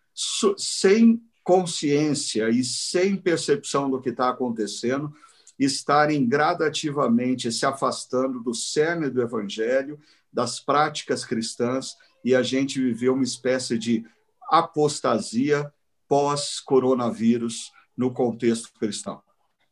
[0.58, 5.10] sem consciência e sem percepção do que está acontecendo
[5.58, 9.98] estarem gradativamente se afastando do cerne do evangelho,
[10.32, 14.04] das práticas cristãs e a gente viver uma espécie de
[14.50, 15.72] apostasia
[16.06, 19.22] pós-coronavírus no contexto cristão?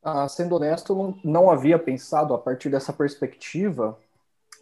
[0.03, 3.99] Ah, sendo honesto, não havia pensado a partir dessa perspectiva,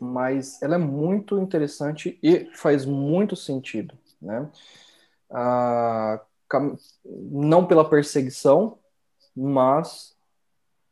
[0.01, 4.49] mas ela é muito interessante e faz muito sentido, né?
[5.31, 6.21] Ah,
[7.05, 8.79] não pela perseguição,
[9.35, 10.17] mas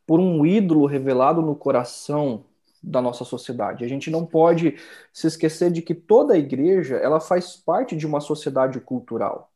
[0.07, 2.45] por um ídolo revelado no coração
[2.83, 3.85] da nossa sociedade.
[3.85, 4.77] A gente não pode
[5.13, 9.51] se esquecer de que toda a igreja ela faz parte de uma sociedade cultural.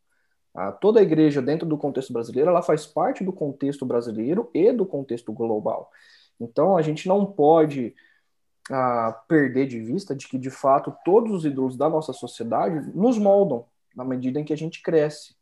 [0.54, 4.72] Ah, toda a igreja, dentro do contexto brasileiro, ela faz parte do contexto brasileiro e
[4.72, 5.90] do contexto global.
[6.40, 7.94] Então, a gente não pode
[8.70, 13.18] ah, perder de vista de que, de fato, todos os ídolos da nossa sociedade nos
[13.18, 15.36] moldam na medida em que a gente cresce.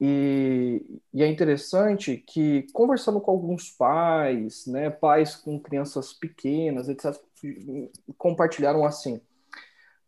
[0.00, 7.18] E, e, é interessante que, conversando com alguns pais, né, pais com crianças pequenas, etc.,
[8.18, 9.20] compartilharam assim: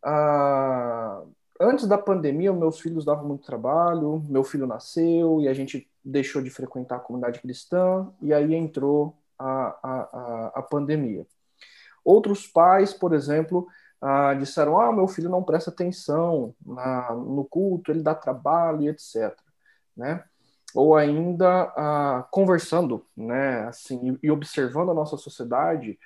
[0.03, 1.23] ah,
[1.59, 6.41] antes da pandemia, meus filhos davam muito trabalho, meu filho nasceu e a gente deixou
[6.41, 11.25] de frequentar a comunidade cristã, e aí entrou a, a, a pandemia.
[12.03, 13.67] Outros pais, por exemplo,
[14.01, 18.89] ah, disseram: Ah, meu filho não presta atenção na, no culto, ele dá trabalho e
[18.89, 19.35] etc.
[19.95, 20.23] Né?
[20.73, 25.99] Ou ainda ah, conversando né, assim, e, observando a nossa sociedade,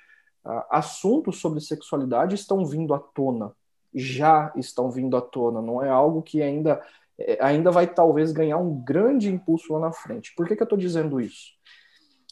[0.44, 3.52] ah, assuntos sobre sexualidade estão vindo à tona,
[3.94, 6.82] já estão vindo à tona, não é algo que ainda,
[7.18, 10.34] é, ainda vai talvez ganhar um grande impulso lá na frente.
[10.34, 11.52] Por que, que eu estou dizendo isso?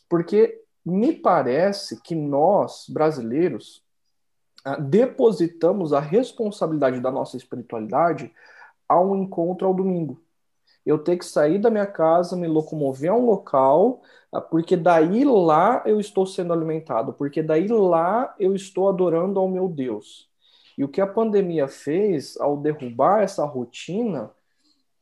[0.09, 3.83] Porque me parece que nós, brasileiros,
[4.65, 8.33] ah, depositamos a responsabilidade da nossa espiritualidade
[8.89, 10.23] ao encontro ao domingo.
[10.85, 15.25] Eu ter que sair da minha casa, me locomover a um local, ah, porque daí
[15.25, 20.31] lá eu estou sendo alimentado, porque daí lá eu estou adorando ao meu Deus.
[20.77, 24.31] E o que a pandemia fez ao derrubar essa rotina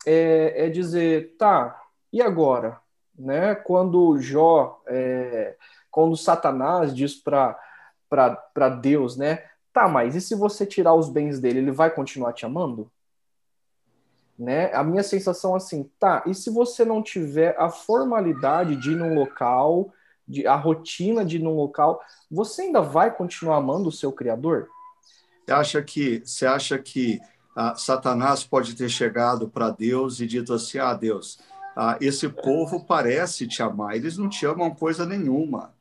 [0.06, 1.80] é, é dizer, tá,
[2.12, 2.80] e agora?
[3.20, 3.54] Né?
[3.54, 5.56] Quando Jó, é,
[5.90, 9.44] quando Satanás diz para Deus, né?
[9.72, 12.90] Tá, mas e se você tirar os bens dele, ele vai continuar te amando?
[14.38, 14.72] Né?
[14.74, 19.14] A minha sensação assim, tá, e se você não tiver a formalidade de ir num
[19.14, 19.92] local,
[20.26, 24.68] de, a rotina de ir num local, você ainda vai continuar amando o seu Criador?
[25.44, 27.20] Você acha que, você acha que
[27.54, 31.38] ah, Satanás pode ter chegado para Deus e dito assim: ah, Deus,
[31.76, 35.74] ah, esse povo parece te amar, eles não te amam coisa nenhuma.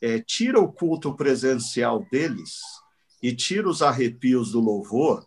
[0.00, 2.60] É, tira o culto presencial deles
[3.22, 5.26] e tira os arrepios do louvor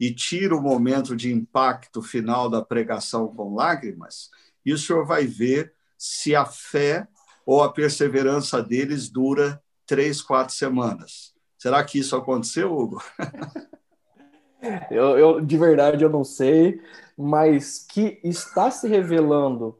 [0.00, 4.30] e tira o momento de impacto final da pregação com lágrimas,
[4.64, 7.06] e o senhor vai ver se a fé
[7.46, 11.32] ou a perseverança deles dura três, quatro semanas.
[11.58, 13.02] Será que isso aconteceu, Hugo?
[14.90, 16.80] eu, eu, de verdade, eu não sei
[17.16, 19.76] mas que está se revelando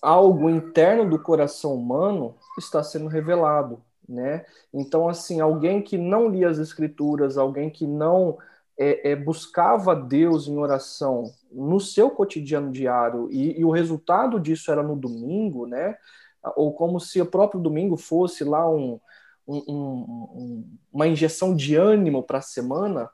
[0.00, 4.44] algo interno do coração humano está sendo revelado, né?
[4.72, 8.38] Então, assim, alguém que não lia as escrituras, alguém que não
[8.78, 14.70] é, é, buscava Deus em oração no seu cotidiano diário e, e, o resultado disso
[14.70, 15.96] era no domingo, né?
[16.56, 18.98] Ou como se o próprio domingo fosse lá um,
[19.46, 23.10] um, um, uma injeção de ânimo para a semana,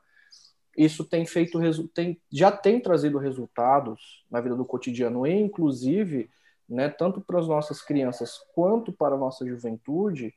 [0.77, 1.59] isso tem feito
[1.89, 6.29] tem, já tem trazido resultados na vida do cotidiano, e inclusive,
[6.69, 10.33] né, tanto para as nossas crianças quanto para a nossa juventude,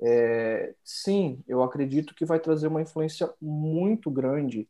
[0.00, 4.68] é, sim, eu acredito que vai trazer uma influência muito grande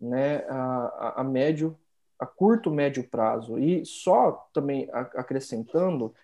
[0.00, 1.76] né, a, a, médio,
[2.18, 3.58] a curto, médio prazo.
[3.58, 6.14] E só também acrescentando,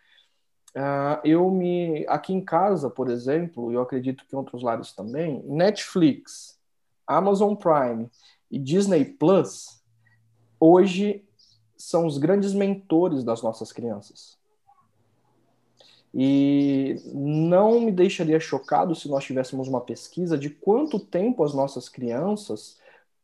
[0.77, 2.05] uh, eu me.
[2.09, 6.59] Aqui em casa, por exemplo, eu acredito que em outros lares também, Netflix,
[7.07, 8.11] Amazon Prime
[8.53, 9.83] e Disney Plus
[10.61, 11.25] hoje
[11.77, 14.39] são os grandes mentores das nossas crianças.
[16.15, 21.89] E não me deixaria chocado se nós tivéssemos uma pesquisa de quanto tempo as nossas
[21.89, 22.79] crianças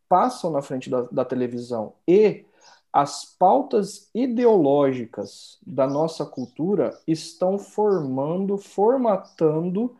[0.09, 2.47] passam na frente da, da televisão e
[2.91, 9.95] as pautas ideológicas da nossa cultura estão formando, formatando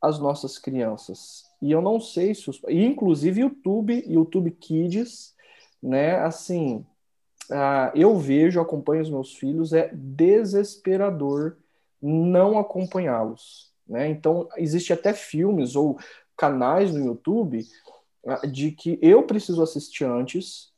[0.00, 1.45] as nossas crianças.
[1.60, 2.60] E eu não sei se os.
[2.68, 5.34] Inclusive YouTube, YouTube Kids,
[5.82, 6.16] né?
[6.18, 6.84] Assim,
[7.50, 11.56] uh, eu vejo, acompanho os meus filhos, é desesperador
[12.00, 13.72] não acompanhá-los.
[13.86, 14.08] Né?
[14.08, 15.98] Então, existe até filmes ou
[16.36, 17.64] canais no YouTube
[18.24, 20.72] uh, de que eu preciso assistir antes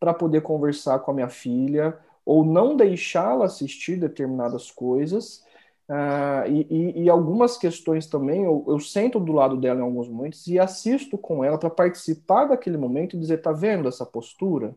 [0.00, 5.44] para poder conversar com a minha filha ou não deixá-la assistir determinadas coisas
[5.86, 10.46] Uh, e, e, algumas questões também, eu, eu, sento do lado dela em alguns momentos
[10.46, 14.74] e assisto com ela para participar daquele momento e dizer: tá vendo essa postura?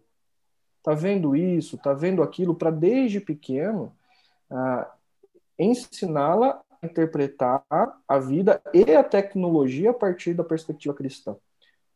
[0.84, 1.78] Tá vendo isso?
[1.78, 2.56] Tá vendo aquilo?
[2.56, 3.96] Para desde pequeno
[4.52, 4.86] uh,
[5.58, 7.64] ensiná-la a interpretar
[8.08, 11.38] a vida e a tecnologia a partir da perspectiva cristã.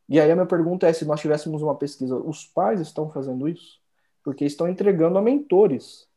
[0.08, 3.46] E aí a minha pergunta é: se nós tivéssemos uma pesquisa, os pais estão fazendo
[3.50, 3.78] isso?
[4.24, 6.08] Porque estão entregando a mentores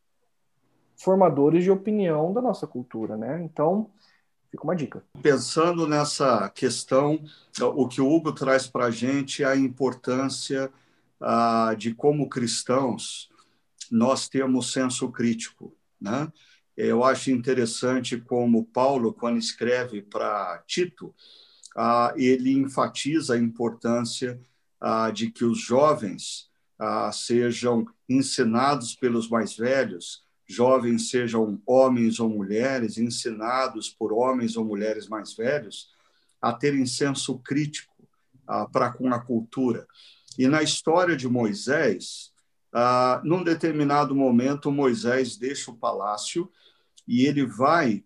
[0.97, 3.43] formadores de opinião da nossa cultura, né?
[3.43, 3.91] Então,
[4.51, 5.03] fica uma dica.
[5.23, 7.23] Pensando nessa questão,
[7.61, 10.71] o que o Hugo traz para a gente é a importância
[11.21, 13.31] ah, de como cristãos
[13.91, 16.33] nós temos senso crítico, né?
[16.77, 21.15] Eu acho interessante como Paulo, quando escreve para Tito,
[21.77, 24.41] ah, ele enfatiza a importância
[24.81, 32.29] ah, de que os jovens ah, sejam ensinados pelos mais velhos jovens sejam homens ou
[32.29, 35.91] mulheres, ensinados por homens ou mulheres mais velhos,
[36.41, 37.95] a terem senso crítico
[38.47, 39.87] ah, para com a cultura.
[40.39, 42.33] E na história de Moisés,
[42.73, 46.51] ah, num determinado momento, Moisés deixa o palácio
[47.07, 48.05] e ele vai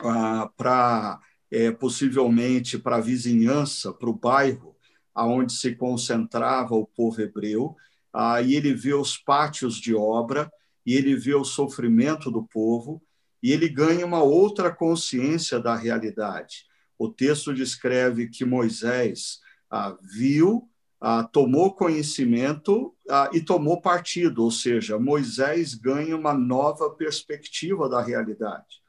[0.00, 4.72] ah, para, é, possivelmente, para a vizinhança, para o bairro
[5.14, 7.76] aonde se concentrava o povo hebreu,
[8.12, 10.50] ah, e ele vê os pátios de obra,
[10.84, 13.02] e ele vê o sofrimento do povo,
[13.42, 16.66] e ele ganha uma outra consciência da realidade.
[16.98, 20.68] O texto descreve que Moisés ah, viu
[21.04, 28.00] ah, tomou conhecimento ah, e tomou partido, ou seja, Moisés ganha uma nova perspectiva da
[28.00, 28.80] realidade.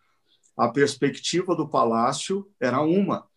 [0.55, 3.27] A perspectiva do palácio era uma,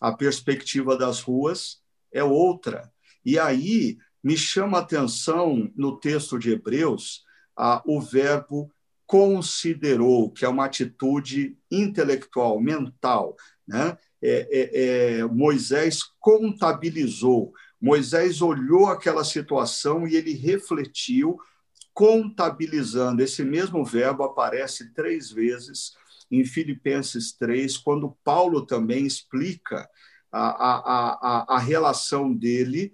[0.00, 1.80] a perspectiva das ruas
[2.12, 2.92] é outra.
[3.24, 7.22] E aí me chama a atenção no texto de Hebreus
[7.56, 8.70] ah, o verbo
[9.06, 13.36] considerou, que é uma atitude intelectual, mental.
[13.66, 13.96] Né?
[14.22, 21.38] É, é, é, Moisés contabilizou, Moisés olhou aquela situação e ele refletiu,
[21.92, 23.22] contabilizando.
[23.22, 25.92] Esse mesmo verbo aparece três vezes
[26.30, 29.88] em Filipenses 3, quando Paulo também explica
[30.32, 32.92] a, a, a, a relação dele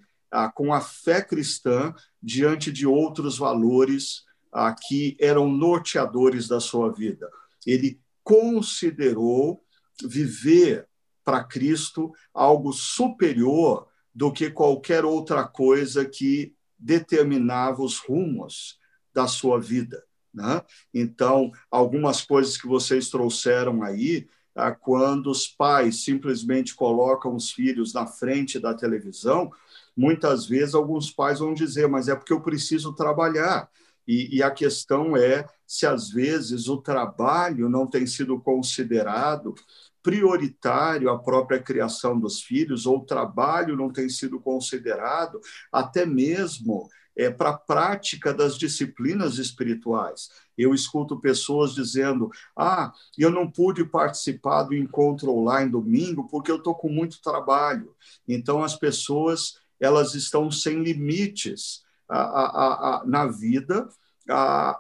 [0.55, 7.31] com a fé cristã diante de outros valores a, que eram norteadores da sua vida.
[7.67, 9.63] Ele considerou
[10.03, 10.89] viver
[11.25, 18.79] para Cristo algo superior do que qualquer outra coisa que determinava os rumos
[19.15, 20.03] da sua vida.
[20.33, 20.63] Né?
[20.95, 27.93] Então, algumas coisas que vocês trouxeram aí, ah, quando os pais simplesmente colocam os filhos
[27.93, 29.51] na frente da televisão,
[29.97, 33.69] muitas vezes alguns pais vão dizer, mas é porque eu preciso trabalhar.
[34.11, 39.55] E, e, a questão é se às vezes o trabalho não tem sido considerado
[40.03, 45.41] prioritário a própria criação dos filhos, ou o trabalho não tem sido considerado
[45.71, 50.29] até mesmo é, para a prática das disciplinas espirituais.
[50.59, 56.57] Eu escuto pessoas dizendo: ah, eu não pude participar do encontro online domingo porque eu
[56.57, 57.95] estou com muito trabalho.
[58.27, 63.89] Então, as pessoas elas estão sem limites a, a, a, na vida,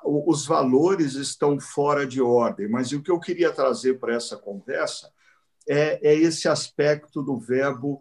[0.05, 2.69] os valores estão fora de ordem.
[2.69, 5.11] Mas o que eu queria trazer para essa conversa
[5.69, 8.01] é, é, esse aspecto do verbo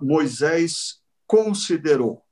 [0.00, 2.22] Moisés considerou.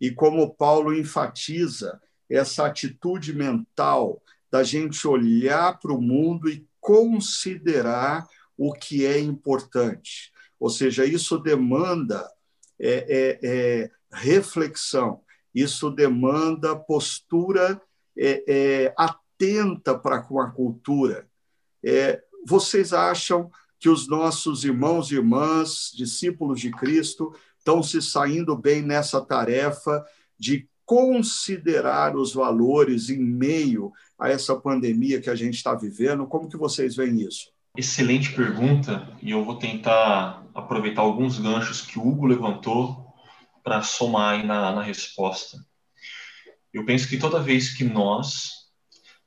[0.00, 2.00] E como Paulo enfatiza
[2.30, 8.26] essa atitude mental da gente olhar para o mundo e considerar
[8.56, 10.32] o que é importante.
[10.60, 12.30] Ou seja, isso demanda
[12.78, 15.22] é, é, é reflexão,
[15.54, 17.80] isso demanda postura
[18.16, 21.26] é, é, atenta para com a cultura.
[21.84, 28.56] É, vocês acham que os nossos irmãos e irmãs, discípulos de Cristo, estão se saindo
[28.56, 30.04] bem nessa tarefa
[30.38, 36.26] de considerar os valores em meio a essa pandemia que a gente está vivendo?
[36.26, 37.52] Como que vocês veem isso?
[37.76, 43.12] Excelente pergunta, e eu vou tentar aproveitar alguns ganchos que o Hugo levantou
[43.64, 45.58] para somar aí na, na resposta.
[46.74, 48.64] Eu penso que toda vez que nós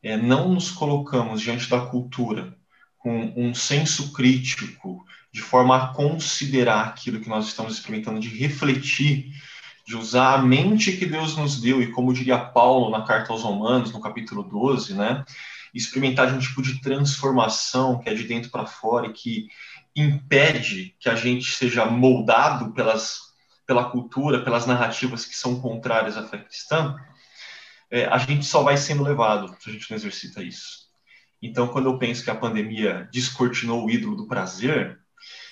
[0.04, 2.54] é, não nos colocamos diante da cultura
[2.98, 9.32] com um senso crítico, de forma a considerar aquilo que nós estamos experimentando, de refletir,
[9.88, 13.44] de usar a mente que Deus nos deu, e como diria Paulo na carta aos
[13.44, 15.24] Romanos, no capítulo 12, né?
[15.74, 19.48] Experimentar de um tipo de transformação que é de dentro para fora e que
[19.96, 23.20] impede que a gente seja moldado pelas,
[23.66, 26.96] pela cultura, pelas narrativas que são contrárias à fé cristã,
[27.90, 30.88] é, a gente só vai sendo levado se a gente não exercita isso.
[31.42, 35.00] Então, quando eu penso que a pandemia descortinou o ídolo do prazer,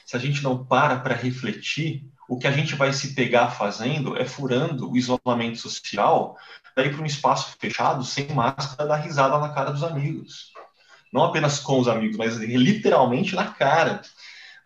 [0.05, 4.17] se a gente não para para refletir, o que a gente vai se pegar fazendo
[4.17, 6.38] é furando o isolamento social
[6.77, 10.51] ir para um espaço fechado, sem máscara, dar risada na cara dos amigos.
[11.13, 14.01] Não apenas com os amigos, mas literalmente na cara.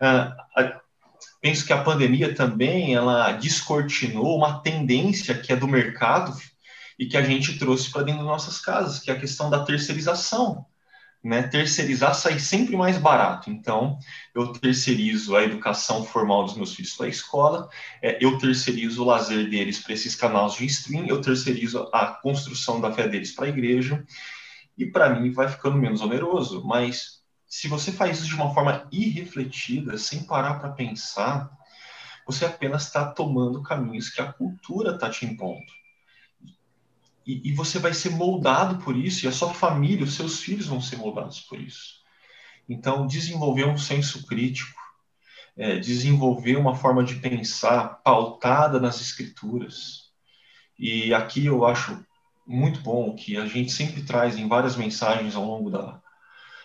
[0.00, 0.80] Uh,
[1.40, 6.36] penso que a pandemia também ela descortinou uma tendência que é do mercado
[7.00, 9.64] e que a gente trouxe para dentro das nossas casas, que é a questão da
[9.64, 10.66] terceirização.
[11.24, 11.44] Né?
[11.44, 13.48] Terceirizar sai sempre mais barato.
[13.48, 13.98] Então,
[14.34, 17.70] eu terceirizo a educação formal dos meus filhos para a escola,
[18.02, 22.82] é, eu terceirizo o lazer deles para esses canais de stream, eu terceirizo a construção
[22.82, 24.04] da fé deles para a igreja,
[24.76, 26.62] e para mim vai ficando menos oneroso.
[26.66, 31.50] Mas se você faz isso de uma forma irrefletida, sem parar para pensar,
[32.26, 35.79] você apenas está tomando caminhos que a cultura está te impondo
[37.30, 40.66] e, e, você vai ser moldado por isso, e a sua família, os seus filhos
[40.66, 42.00] vão ser moldados por isso.
[42.68, 44.80] Então, desenvolver um senso crítico,
[45.56, 50.10] é, desenvolver uma forma de pensar pautada nas escrituras.
[50.78, 52.04] E aqui eu acho
[52.46, 56.00] muito bom que a gente sempre traz em várias mensagens ao longo da,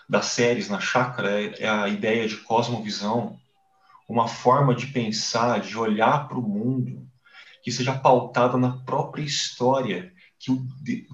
[0.09, 3.37] das séries na chácara é, é a ideia de cosmovisão,
[4.07, 7.05] uma forma de pensar, de olhar para o mundo
[7.63, 10.14] que seja pautada na própria história
[10.45, 10.63] que o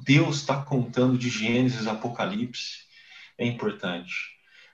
[0.03, 2.81] Deus está contando de Gênesis, Apocalipse,
[3.37, 4.13] é importante.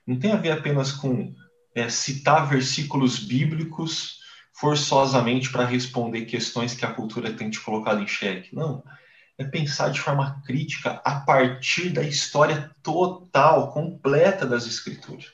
[0.05, 1.36] Não tem a ver apenas com
[1.76, 4.18] é, citar versículos bíblicos
[4.51, 8.55] forçosamente para responder questões que a cultura tem te colocado em xeque.
[8.55, 8.84] Não.
[9.38, 15.28] É pensar de forma crítica a partir da história total, completa das Escrituras.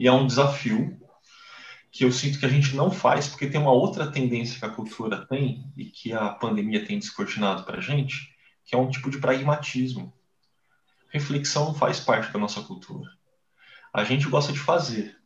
[0.00, 1.00] E é um desafio
[1.96, 4.70] que eu sinto que a gente não faz, porque tem uma outra tendência que a
[4.70, 8.36] cultura tem e que a pandemia tem descortinado para a gente,
[8.66, 10.12] que é um tipo de pragmatismo.
[11.08, 13.10] Reflexão faz parte da nossa cultura.
[13.94, 15.16] A gente gosta de fazer,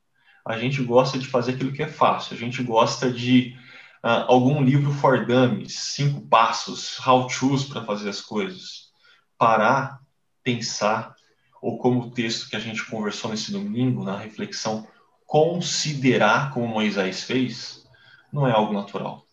[0.47, 3.59] a gente gosta de fazer aquilo que é fácil, a gente gosta de
[4.05, 8.93] uh, algum livro for dummies, cinco passos, how-tos para fazer as coisas.
[9.37, 9.99] Parar,
[10.45, 11.17] pensar,
[11.61, 14.87] ou como o texto que a gente conversou nesse domingo, na reflexão,
[15.31, 17.87] considerar como Moisés fez,
[18.33, 19.25] não é algo natural.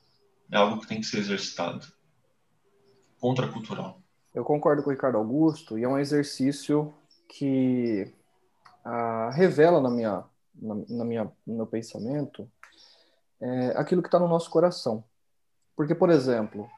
[0.51, 1.87] É algo que tem que ser exercitado.
[3.19, 3.99] Contracultural.
[4.31, 6.93] Eu concordo com o Ricardo Augusto, e é um exercício
[7.27, 8.13] que
[8.85, 10.23] ah, revela na minha
[10.53, 12.47] na, na minha, no meu pensamento,
[13.41, 15.03] é aquilo que está no nosso coração.
[15.75, 16.69] Porque, por exemplo,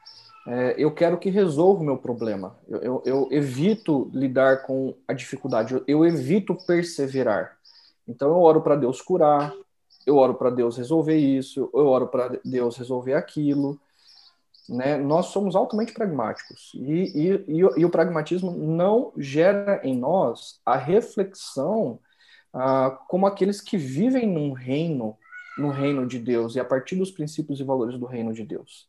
[0.46, 2.56] é, eu quero que resolva o meu problema.
[2.66, 7.59] Eu, eu, eu evito lidar com a dificuldade, eu, eu evito perseverar.
[8.10, 9.54] Então, eu oro para Deus curar,
[10.06, 13.80] eu oro para Deus resolver isso, eu oro para Deus resolver aquilo.
[14.68, 14.96] Né?
[14.96, 16.82] Nós somos altamente pragmáticos e,
[17.14, 21.98] e, e, e, o pragmatismo não gera em nós a reflexão
[22.52, 25.16] ah, como aqueles que vivem num reino,
[25.58, 28.88] no reino de Deus, e a partir dos princípios e valores do reino de Deus.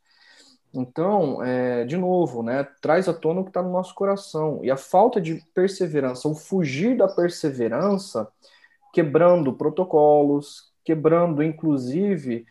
[0.74, 4.59] Então, é, de novo, né, traz à tona o que está no nosso coração.
[4.63, 8.28] E a falta de perseverança, o fugir da perseverança,
[8.94, 12.46] quebrando protocolos, quebrando, inclusive,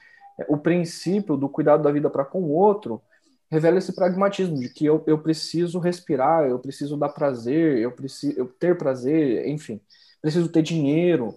[0.48, 3.02] o princípio do cuidado da vida para com o outro,
[3.50, 8.38] revela esse pragmatismo de que eu, eu preciso respirar, eu preciso dar prazer, eu preciso
[8.38, 9.80] eu ter prazer, enfim
[10.20, 11.34] preciso ter dinheiro.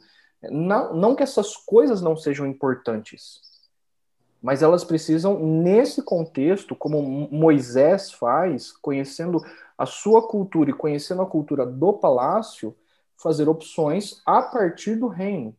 [0.52, 3.42] Não, não que essas coisas não sejam importantes,
[4.42, 7.02] mas elas precisam, nesse contexto, como
[7.32, 9.42] Moisés faz, conhecendo
[9.78, 12.76] a sua cultura e conhecendo a cultura do palácio,
[13.24, 15.56] fazer opções a partir do reino.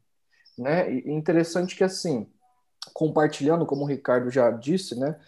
[0.57, 0.93] Né?
[0.93, 2.29] E interessante que, assim,
[2.93, 5.19] compartilhando, como o Ricardo já disse, né,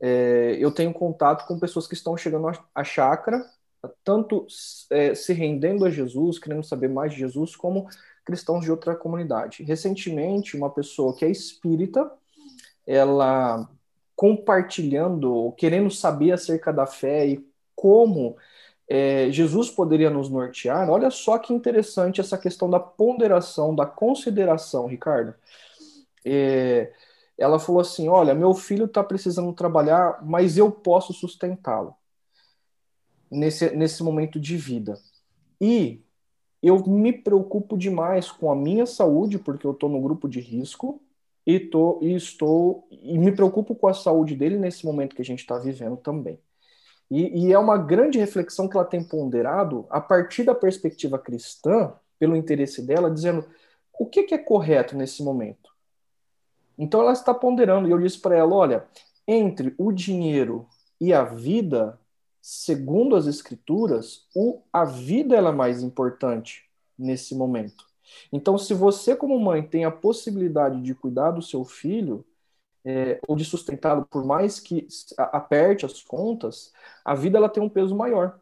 [0.00, 3.42] é, eu tenho contato com pessoas que estão chegando à chácara
[4.04, 4.46] tanto
[4.90, 7.88] é, se rendendo a Jesus, querendo saber mais de Jesus, como
[8.24, 9.62] cristãos de outra comunidade.
[9.62, 12.10] Recentemente, uma pessoa que é espírita,
[12.86, 13.68] ela
[14.14, 18.36] compartilhando, querendo saber acerca da fé e como
[18.88, 20.88] é, Jesus poderia nos nortear.
[20.88, 25.34] Olha só que interessante essa questão da ponderação, da consideração, Ricardo.
[26.24, 26.92] É,
[27.36, 31.94] ela falou assim: Olha, meu filho está precisando trabalhar, mas eu posso sustentá-lo
[33.30, 34.98] nesse, nesse momento de vida.
[35.60, 36.02] E
[36.62, 41.00] eu me preocupo demais com a minha saúde, porque eu estou no grupo de risco,
[41.46, 45.24] e, tô, e estou e me preocupo com a saúde dele nesse momento que a
[45.24, 46.40] gente está vivendo também.
[47.10, 51.92] E, e, é uma grande reflexão que ela tem ponderado a partir da perspectiva cristã,
[52.18, 53.44] pelo interesse dela, dizendo
[53.98, 55.70] o que, que é correto nesse momento.
[56.76, 58.84] Então ela está ponderando, e eu disse para ela: olha,
[59.26, 60.66] entre o dinheiro
[61.00, 61.98] e a vida,
[62.40, 66.64] segundo as escrituras, o, a vida é mais importante
[66.98, 67.84] nesse momento.
[68.32, 72.24] Então, se você, como mãe, tem a possibilidade de cuidar do seu filho,
[72.86, 74.86] é, ou de sustentá-lo, por mais que
[75.18, 76.72] aperte as contas,
[77.04, 78.38] a vida ela tem um peso maior.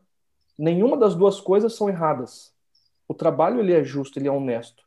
[0.59, 2.53] Nenhuma das duas coisas são erradas.
[3.09, 4.85] O trabalho ele é justo, ele é honesto,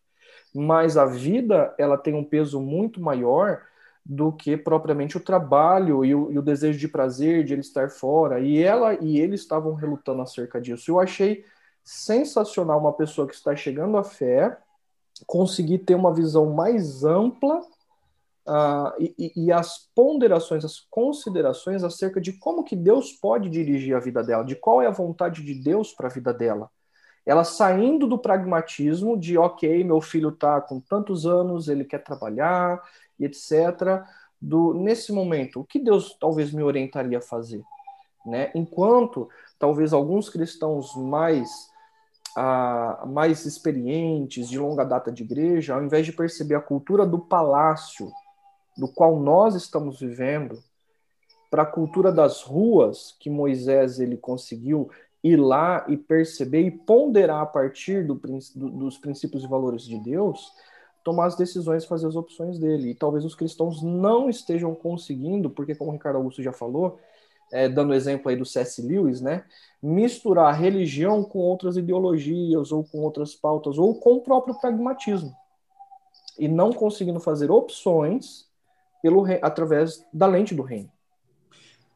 [0.53, 3.63] mas a vida ela tem um peso muito maior
[4.05, 7.89] do que propriamente o trabalho e o, e o, desejo de prazer de ele estar
[7.89, 8.39] fora.
[8.39, 10.91] E ela e ele estavam relutando acerca disso.
[10.91, 11.43] Eu achei
[11.83, 14.55] sensacional uma pessoa que está chegando à fé
[15.25, 17.61] conseguir ter uma visão mais ampla
[18.47, 23.99] uh, e, e, as ponderações, as considerações acerca de como que Deus pode dirigir a
[23.99, 26.69] vida dela, de qual é a vontade de Deus para a vida dela.
[27.25, 32.81] Ela saindo do pragmatismo de, ok, meu filho está com tantos anos, ele quer trabalhar,
[33.19, 34.03] e etc.
[34.39, 37.61] Do, nesse momento, o que Deus talvez me orientaria a fazer?
[38.25, 38.49] Né?
[38.55, 39.29] Enquanto
[39.59, 41.69] talvez alguns cristãos mais
[42.39, 47.17] ah, mais experientes, de longa data de igreja, ao invés de perceber a cultura do
[47.17, 48.11] palácio,
[48.77, 50.61] do qual nós estamos vivendo,
[51.49, 54.89] para a cultura das ruas que Moisés ele conseguiu
[55.23, 58.15] ir lá e perceber e ponderar a partir do,
[58.55, 60.51] do, dos princípios e valores de Deus,
[61.03, 62.89] tomar as decisões, fazer as opções dele.
[62.89, 66.99] E talvez os cristãos não estejam conseguindo, porque como o Ricardo Augusto já falou,
[67.51, 68.81] é, dando exemplo aí do C.S.
[68.81, 69.45] Lewis, né,
[69.81, 75.33] misturar religião com outras ideologias ou com outras pautas ou com o próprio pragmatismo
[76.37, 78.46] e não conseguindo fazer opções
[79.07, 80.91] pelo através da lente do reino.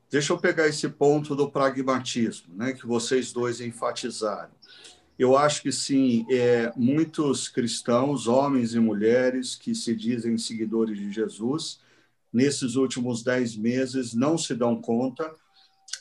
[0.09, 4.51] Deixa eu pegar esse ponto do pragmatismo, né, que vocês dois enfatizaram.
[5.20, 11.12] Eu acho que sim, é, muitos cristãos, homens e mulheres que se dizem seguidores de
[11.12, 11.82] Jesus,
[12.32, 15.30] nesses últimos dez meses não se dão conta,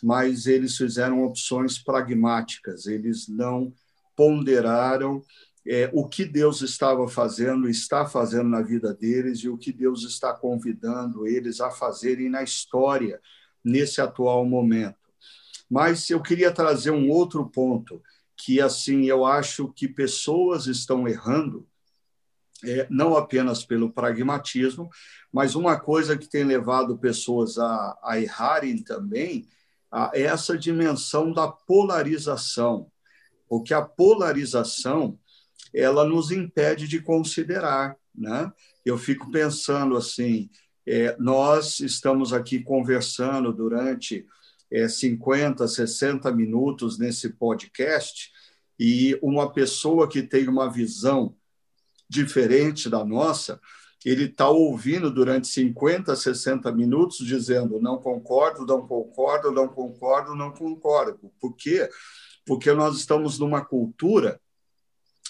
[0.00, 3.72] mas eles fizeram opções pragmáticas, eles não
[4.14, 5.22] ponderaram
[5.66, 10.04] é, o que Deus estava fazendo, está fazendo na vida deles e o que Deus
[10.04, 13.20] está convidando eles a fazerem na história
[13.62, 14.96] nesse atual momento.
[15.70, 18.02] Mas eu queria trazer um outro ponto
[18.36, 21.68] que assim eu acho que pessoas estão errando,
[22.64, 24.88] é, não apenas pelo pragmatismo,
[25.32, 29.46] mas uma coisa que tem levado pessoas a, a errarem também
[29.92, 32.90] a essa dimensão da polarização,
[33.48, 35.18] porque a polarização
[35.74, 38.52] ela nos impede de considerar, né?
[38.84, 40.50] Eu fico pensando assim,
[40.86, 44.26] é, nós estamos aqui conversando durante
[44.70, 48.30] é, 50, 60 minutos nesse podcast
[48.78, 51.36] e uma pessoa que tem uma visão
[52.08, 53.60] diferente da nossa,
[54.04, 60.50] ele está ouvindo durante 50, 60 minutos dizendo não concordo, não concordo, não concordo, não
[60.50, 61.30] concordo.
[61.38, 61.88] Por quê?
[62.46, 64.40] Porque nós estamos numa cultura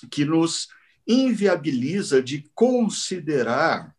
[0.09, 0.69] que nos
[1.07, 3.95] inviabiliza de considerar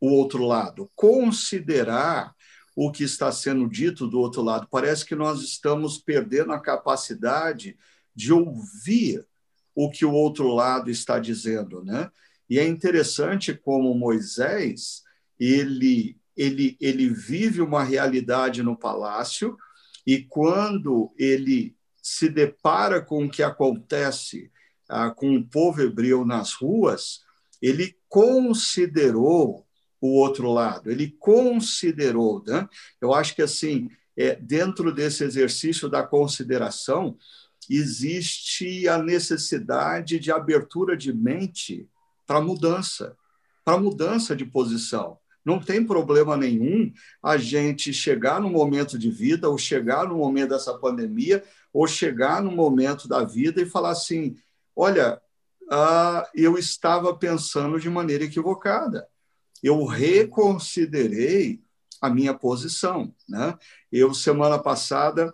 [0.00, 2.34] o outro lado, considerar
[2.74, 4.68] o que está sendo dito do outro lado.
[4.70, 7.76] Parece que nós estamos perdendo a capacidade
[8.14, 9.26] de ouvir
[9.74, 12.10] o que o outro lado está dizendo, né?
[12.48, 15.02] E é interessante como Moisés,
[15.38, 19.56] ele ele ele vive uma realidade no palácio
[20.06, 24.50] e quando ele se depara com o que acontece
[24.88, 27.20] ah, com o povo hebreu nas ruas,
[27.60, 29.66] ele considerou
[30.00, 32.42] o outro lado, ele considerou.
[32.46, 32.68] Né?
[33.00, 37.16] Eu acho que, assim, é, dentro desse exercício da consideração,
[37.68, 41.88] existe a necessidade de abertura de mente
[42.26, 43.16] para mudança,
[43.64, 45.18] para mudança de posição.
[45.44, 50.50] Não tem problema nenhum a gente chegar no momento de vida, ou chegar no momento
[50.50, 54.34] dessa pandemia, ou chegar no momento da vida e falar assim:
[54.76, 55.20] olha,
[55.70, 59.08] ah, eu estava pensando de maneira equivocada
[59.62, 61.60] eu reconsiderei
[62.00, 63.12] a minha posição.
[63.28, 63.56] Né?
[63.90, 65.32] Eu, semana passada,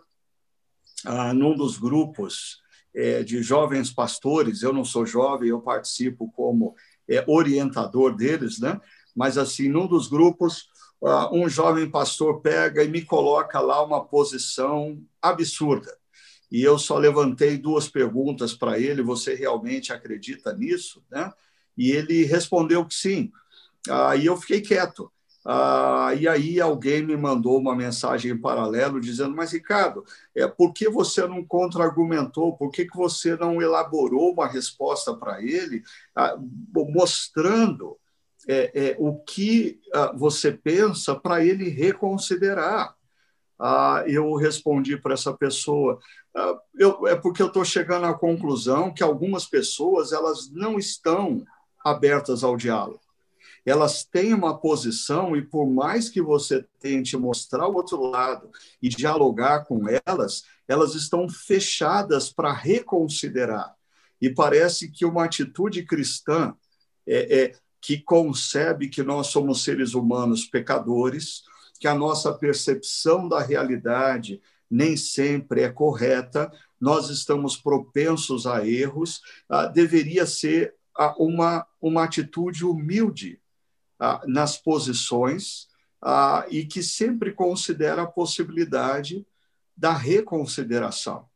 [1.05, 2.61] ah, num dos grupos
[2.95, 6.75] é, de jovens pastores, eu não sou jovem, eu participo como
[7.09, 8.81] é, orientador deles, né?
[9.15, 10.69] mas, assim, num dos grupos,
[11.05, 15.99] ah, um jovem pastor pega e me coloca lá uma posição absurda.
[16.53, 21.03] E eu só levantei duas perguntas para ele: você realmente acredita nisso?
[21.11, 21.33] Né?
[21.77, 23.33] E ele respondeu que sim.
[23.89, 25.11] Aí eu fiquei quieto.
[25.45, 30.05] Ah, e aí alguém me mandou uma mensagem em paralelo dizendo, mas Ricardo,
[30.37, 32.57] é, por que você não contra-argumentou?
[32.57, 35.83] Por que, que você não elaborou uma resposta para ele,
[36.15, 36.37] ah,
[36.73, 37.99] mostrando
[38.47, 42.95] é, é, o que ah, você pensa para ele reconsiderar?
[43.59, 45.99] Ah, eu respondi para essa pessoa,
[46.75, 51.45] eu, é porque eu estou chegando à conclusão que algumas pessoas elas não estão
[51.85, 53.03] abertas ao diálogo
[53.65, 58.89] elas têm uma posição e por mais que você tente mostrar o outro lado e
[58.89, 63.75] dialogar com elas, elas estão fechadas para reconsiderar.
[64.21, 66.55] E parece que uma atitude cristã
[67.07, 71.43] é, é que concebe que nós somos seres humanos pecadores,
[71.81, 74.41] que a nossa percepção da realidade
[74.73, 76.51] nem sempre é correta,
[76.81, 83.39] nós estamos propensos a erros, ah, deveria ser ah, uma, uma atitude humilde
[84.01, 85.71] ah, nas posições
[86.51, 89.25] e que sempre considera a possibilidade
[89.77, 91.27] da reconsideração.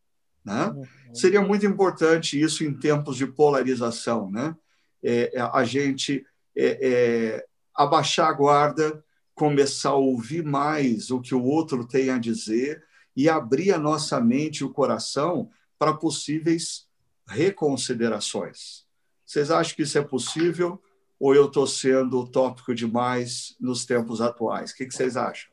[0.45, 0.67] Né?
[0.67, 1.15] Uhum.
[1.15, 4.57] Seria muito importante isso em tempos de polarização, né?
[5.01, 6.27] É, é a gente
[6.57, 9.05] é, é, abaixar a guarda,
[9.37, 12.83] começar a ouvir mais o que o outro tem a dizer
[13.17, 15.49] e abrir a nossa mente e o coração
[15.79, 16.87] para possíveis
[17.27, 18.85] reconsiderações.
[19.25, 20.81] Vocês acham que isso é possível
[21.19, 24.71] ou eu estou sendo utópico demais nos tempos atuais?
[24.71, 25.51] O que, vocês acham?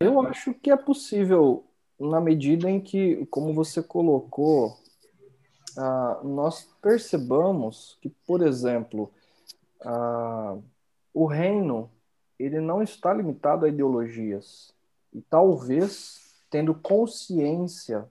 [0.00, 1.64] Eu acho que é possível
[2.00, 4.76] na medida em que, como você colocou,
[5.76, 9.12] uh, nós percebamos que, por exemplo,
[9.82, 10.62] uh,
[11.14, 11.90] o reino
[12.38, 14.74] ele não está limitado a ideologias
[15.12, 16.21] e talvez
[16.52, 18.06] tendo consciência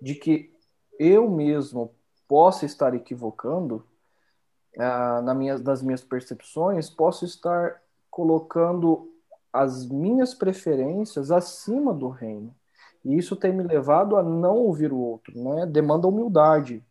[0.00, 0.52] de que
[0.98, 1.94] eu mesmo
[2.28, 3.86] possa estar equivocando
[4.76, 9.10] uh, na minha, nas minhas percepções, posso estar colocando
[9.50, 12.54] as minhas preferências acima do reino.
[13.02, 15.64] E isso tem me levado a não ouvir o outro, né?
[15.64, 16.84] Demanda humildade.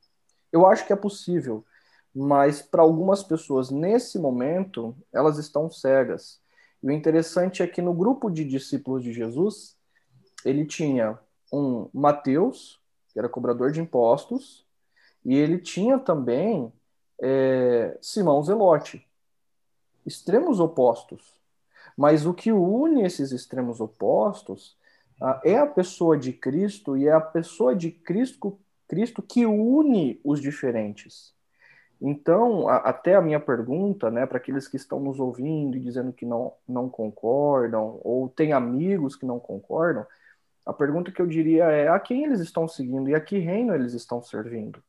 [0.52, 1.64] Eu acho que é possível,
[2.16, 6.42] mas para algumas pessoas nesse momento, elas estão cegas.
[6.82, 9.78] E o interessante é que no grupo de discípulos de Jesus,
[10.46, 11.18] ele tinha
[11.52, 12.80] um Mateus,
[13.12, 14.66] que era cobrador de impostos,
[15.24, 16.72] e ele tinha também
[17.22, 19.08] é, Simão Zelote.
[20.06, 21.42] Extremos opostos.
[21.96, 24.76] Mas o que une esses extremos opostos
[25.22, 30.20] ah, é a pessoa de Cristo e é a pessoa de Cristo, Cristo que une
[30.24, 31.34] os diferentes.
[32.02, 36.12] Então, a, até a minha pergunta, né, para aqueles que estão nos ouvindo e dizendo
[36.12, 40.06] que não, não concordam, ou tem amigos que não concordam,
[40.66, 43.74] a pergunta que eu diria é a quem eles estão seguindo e a que reino
[43.74, 44.82] eles estão servindo.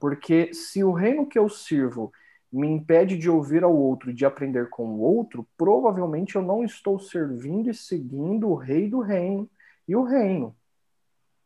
[0.00, 2.12] Porque se o reino que eu sirvo
[2.52, 6.62] me impede de ouvir ao outro e de aprender com o outro, provavelmente eu não
[6.62, 9.48] estou servindo e seguindo o rei do reino
[9.88, 10.54] e o reino.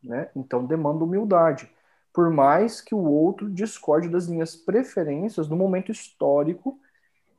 [0.03, 0.29] Né?
[0.35, 1.69] Então demanda humildade.
[2.13, 6.79] Por mais que o outro discorde das minhas preferências no momento histórico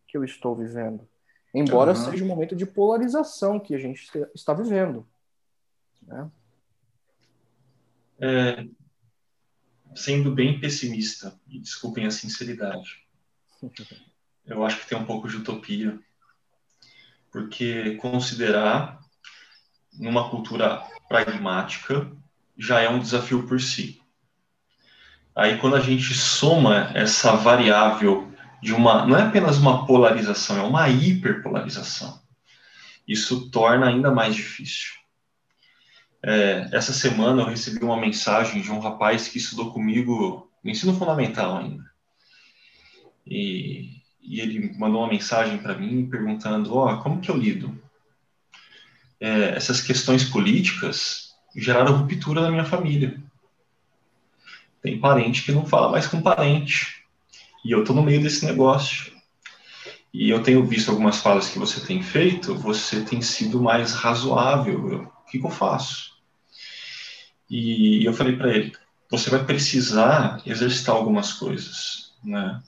[0.07, 1.07] que eu estou vivendo.
[1.53, 1.97] Embora uhum.
[1.97, 5.07] seja um momento de polarização que a gente está vivendo.
[6.11, 6.31] Né?
[8.19, 8.67] É,
[9.95, 13.07] sendo bem pessimista, e desculpem a sinceridade,
[14.45, 15.99] eu acho que tem um pouco de utopia,
[17.31, 19.01] porque considerar
[19.93, 22.11] numa cultura pragmática
[22.59, 24.03] já é um desafio por si.
[25.35, 30.63] Aí quando a gente soma essa variável de uma, não é apenas uma polarização, é
[30.63, 32.21] uma hiperpolarização.
[33.07, 35.00] Isso torna ainda mais difícil.
[36.23, 40.95] É, essa semana eu recebi uma mensagem de um rapaz que estudou comigo no ensino
[40.95, 41.91] fundamental ainda.
[43.27, 43.89] E,
[44.21, 47.81] e ele mandou uma mensagem para mim perguntando: Ó, oh, como que eu lido?
[49.19, 53.21] É, essas questões políticas geraram ruptura na minha família.
[54.83, 57.05] Tem parente que não fala mais com parente.
[57.65, 59.13] E eu tô no meio desse negócio.
[60.13, 65.03] E eu tenho visto algumas falas que você tem feito, você tem sido mais razoável.
[65.03, 66.11] o que, que eu faço?
[67.49, 68.73] E eu falei para ele:
[69.11, 72.61] você vai precisar exercitar algumas coisas, né?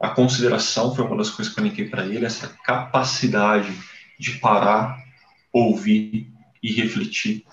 [0.00, 3.76] A consideração foi uma das coisas que eu linkei para ele, essa capacidade
[4.18, 4.96] de parar,
[5.52, 6.32] ouvir
[6.62, 7.44] e refletir.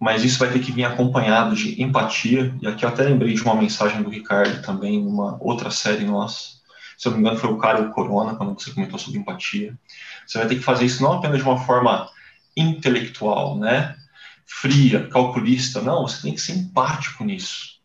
[0.00, 3.42] Mas isso vai ter que vir acompanhado de empatia, e aqui eu até lembrei de
[3.42, 6.56] uma mensagem do Ricardo também, numa outra série nossa.
[6.96, 9.78] Se eu não me engano, foi o Cara Corona, quando você comentou sobre empatia.
[10.26, 12.08] Você vai ter que fazer isso não apenas de uma forma
[12.56, 13.96] intelectual, né?
[14.46, 15.82] Fria, calculista.
[15.82, 17.80] Não, você tem que ser empático nisso.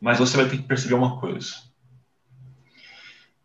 [0.00, 1.68] Mas você vai ter que perceber uma coisa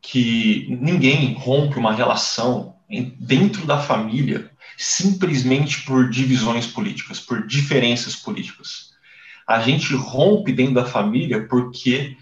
[0.02, 2.76] que ninguém rompe uma relação
[3.18, 8.92] dentro da família simplesmente por divisões políticas, por diferenças políticas.
[9.48, 12.18] A gente rompe dentro da família porque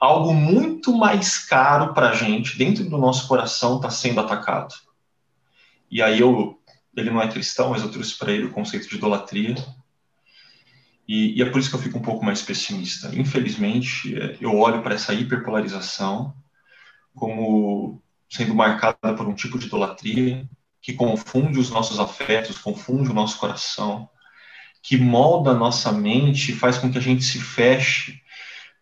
[0.00, 4.74] algo muito mais caro para a gente, dentro do nosso coração, está sendo atacado.
[5.90, 6.58] E aí eu,
[6.96, 9.54] ele não é cristão, mas eu trouxe para ele o conceito de idolatria.
[11.08, 13.10] E, e, é por isso que eu fico um pouco mais pessimista.
[13.14, 16.34] Infelizmente, eu olho para essa hiperpolarização
[17.14, 20.48] como sendo marcada por um tipo de idolatria
[20.80, 24.08] que confunde os nossos afetos, confunde o nosso coração,
[24.82, 28.20] que molda a nossa mente, faz com que a gente se feche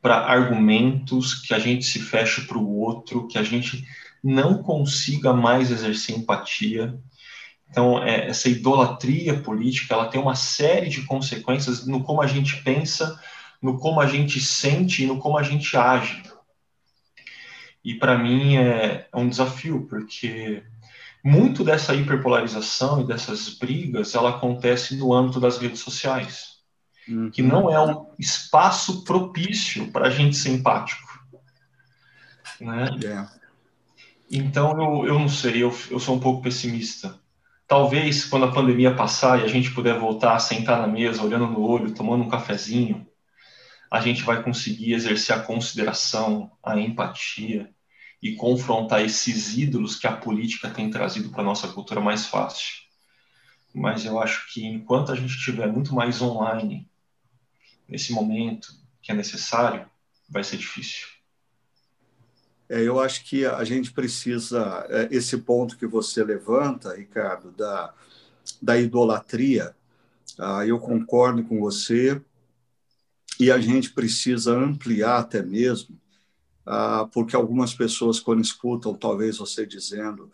[0.00, 3.86] para argumentos, que a gente se feche para o outro, que a gente
[4.24, 6.98] não consiga mais exercer empatia.
[7.70, 12.62] Então, é, essa idolatria política, ela tem uma série de consequências no como a gente
[12.62, 13.18] pensa,
[13.62, 16.22] no como a gente sente e no como a gente age.
[17.84, 20.64] E para mim é, é um desafio, porque
[21.22, 26.56] muito dessa hiperpolarização e dessas brigas, ela acontece no âmbito das redes sociais,
[27.08, 27.30] uhum.
[27.30, 31.08] que não é um espaço propício para a gente ser empático.
[32.60, 32.90] Né?
[33.00, 33.30] Yeah.
[33.34, 33.40] É.
[34.30, 37.19] Então, eu, eu não sei, eu, eu sou um pouco pessimista.
[37.70, 41.46] Talvez, quando a pandemia passar e a gente puder voltar a sentar na mesa, olhando
[41.46, 43.06] no olho, tomando um cafezinho,
[43.88, 47.72] a gente vai conseguir exercer a consideração, a empatia
[48.20, 52.74] e confrontar esses ídolos que a política tem trazido para nossa cultura mais fácil.
[53.72, 56.90] Mas eu acho que enquanto a gente estiver muito mais online,
[57.88, 58.66] nesse momento
[59.00, 59.88] que é necessário,
[60.28, 61.06] vai ser difícil.
[62.70, 67.92] É, eu acho que a gente precisa, é, esse ponto que você levanta, Ricardo, da,
[68.62, 69.74] da idolatria,
[70.38, 72.22] ah, eu concordo com você,
[73.40, 76.00] e a gente precisa ampliar até mesmo,
[76.64, 80.30] ah, porque algumas pessoas, quando escutam, talvez você dizendo,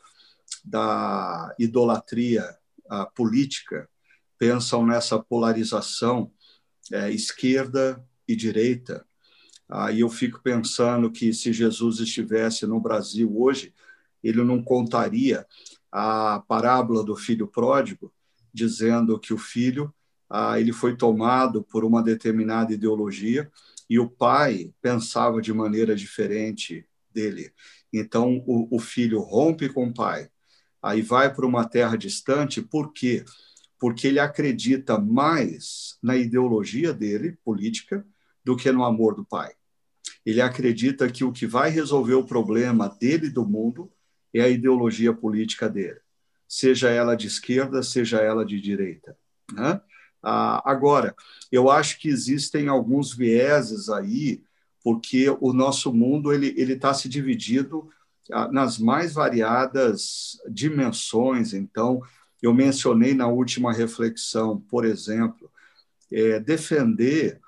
[0.62, 2.54] da idolatria
[2.90, 3.88] ah, política,
[4.38, 6.30] pensam nessa polarização
[6.92, 9.06] é, esquerda e direita,
[9.68, 13.74] Aí eu fico pensando que se Jesus estivesse no Brasil hoje,
[14.22, 15.46] ele não contaria
[15.90, 18.12] a parábola do filho pródigo,
[18.52, 19.92] dizendo que o filho
[20.28, 23.50] ah, ele foi tomado por uma determinada ideologia
[23.88, 27.52] e o pai pensava de maneira diferente dele.
[27.92, 30.28] Então o, filho rompe com o pai,
[30.82, 33.24] aí vai para uma terra distante, por quê?
[33.78, 38.04] Porque ele acredita mais na ideologia dele, política,
[38.46, 39.52] do que no amor do pai.
[40.24, 43.90] Ele acredita que o que vai resolver o problema dele e do mundo
[44.32, 45.98] é a ideologia política dele,
[46.46, 49.18] seja ela de esquerda, seja ela de direita.
[49.52, 49.80] Né?
[50.22, 51.16] Ah, agora,
[51.50, 54.44] eu acho que existem alguns vieses aí,
[54.80, 57.90] porque o nosso mundo ele está se dividido
[58.30, 61.52] ah, nas mais variadas dimensões.
[61.52, 62.00] Então,
[62.40, 65.50] eu mencionei na última reflexão, por exemplo,
[66.12, 67.40] é, defender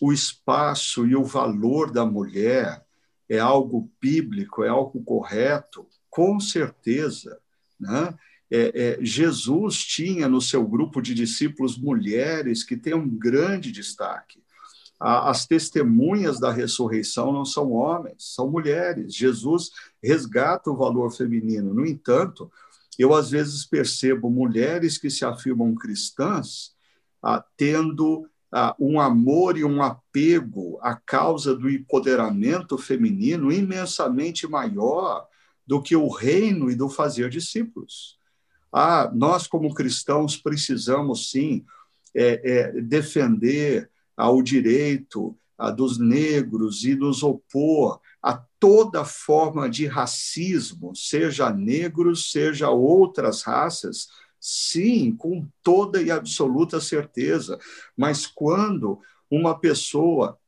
[0.00, 2.84] o espaço e o valor da mulher
[3.28, 7.38] é algo bíblico, é algo correto, com certeza.
[7.78, 8.14] Né?
[8.50, 14.42] É, é, Jesus tinha no seu grupo de discípulos mulheres que têm um grande destaque.
[15.00, 19.14] A, as testemunhas da ressurreição não são homens, são mulheres.
[19.14, 19.70] Jesus
[20.02, 21.74] resgata o valor feminino.
[21.74, 22.50] No entanto,
[22.98, 26.74] eu às vezes percebo mulheres que se afirmam cristãs
[27.22, 28.28] ah, tendo
[28.78, 35.26] um amor e um apego à causa do empoderamento feminino imensamente maior
[35.66, 38.18] do que o reino e do fazer discípulos.
[38.72, 41.64] Ah, nós, como cristãos, precisamos sim
[42.14, 45.36] é, é, defender o direito
[45.76, 54.08] dos negros e nos opor a toda forma de racismo, seja negros, seja outras raças,
[54.46, 57.58] Sim, com toda e absoluta certeza.
[57.96, 60.38] Mas quando uma pessoa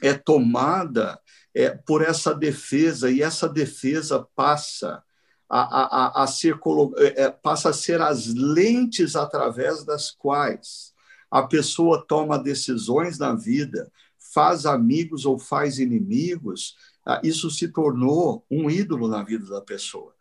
[0.00, 1.20] é tomada
[1.52, 5.02] é, por essa defesa e essa defesa passa
[5.50, 6.56] a, a, a ser
[6.98, 10.94] é, é, passa a ser as lentes através das quais
[11.28, 13.90] a pessoa toma decisões na vida,
[14.32, 20.14] faz amigos ou faz inimigos, ah, isso se tornou um ídolo na vida da pessoa.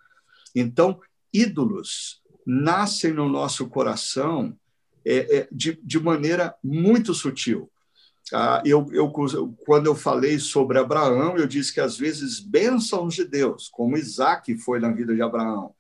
[0.55, 0.99] Então,
[1.31, 4.55] ídolos nascem no nosso coração
[5.05, 7.71] é, é, de, de maneira muito sutil.
[8.33, 9.09] Ah, eu, eu,
[9.65, 14.57] quando eu falei sobre Abraão, eu disse que às vezes bênçãos de Deus, como Isaac
[14.57, 15.75] foi na vida de Abraão,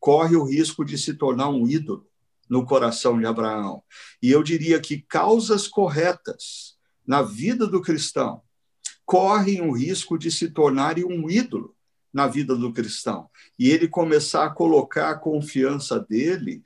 [0.00, 2.06] corre o risco de se tornar um ídolo
[2.50, 3.82] no coração de Abraão.
[4.20, 8.42] E eu diria que causas corretas na vida do cristão
[9.04, 11.73] correm o risco de se tornarem um ídolo
[12.14, 13.28] na vida do cristão.
[13.58, 16.62] E ele começar a colocar a confiança dele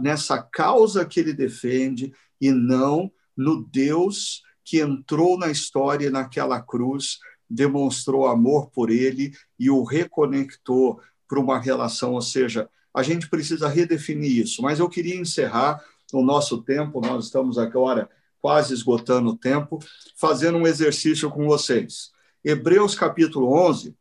[0.00, 7.20] nessa causa que ele defende e não no Deus que entrou na história naquela cruz,
[7.48, 13.68] demonstrou amor por ele e o reconectou para uma relação, ou seja, a gente precisa
[13.68, 14.60] redefinir isso.
[14.60, 15.82] Mas eu queria encerrar
[16.12, 19.78] o nosso tempo, nós estamos agora quase esgotando o tempo,
[20.16, 22.10] fazendo um exercício com vocês.
[22.44, 23.94] Hebreus capítulo 11,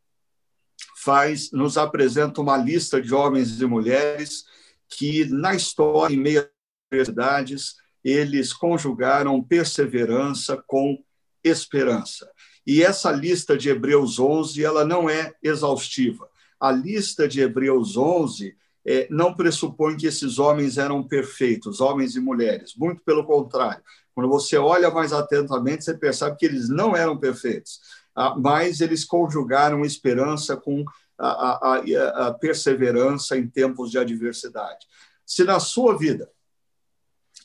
[1.04, 4.46] faz, nos apresenta uma lista de homens e mulheres
[4.90, 6.48] que, na história, em meio às
[6.92, 10.98] adversidades, eles conjugaram perseverança com
[11.44, 12.30] esperança.
[12.66, 16.28] E essa lista de Hebreus 11, ela não é exaustiva.
[16.60, 18.56] A lista de Hebreus 11
[18.86, 22.74] é, não pressupõe que esses homens eram perfeitos, homens e mulheres.
[22.78, 23.84] Muito pelo contrário.
[24.16, 27.80] Quando você olha mais atentamente, você percebe que eles não eram perfeitos.
[28.20, 30.84] Ah, mas eles conjugaram esperança com
[31.20, 34.88] a, a, a perseverança em tempos de adversidade.
[35.24, 36.28] Se na sua vida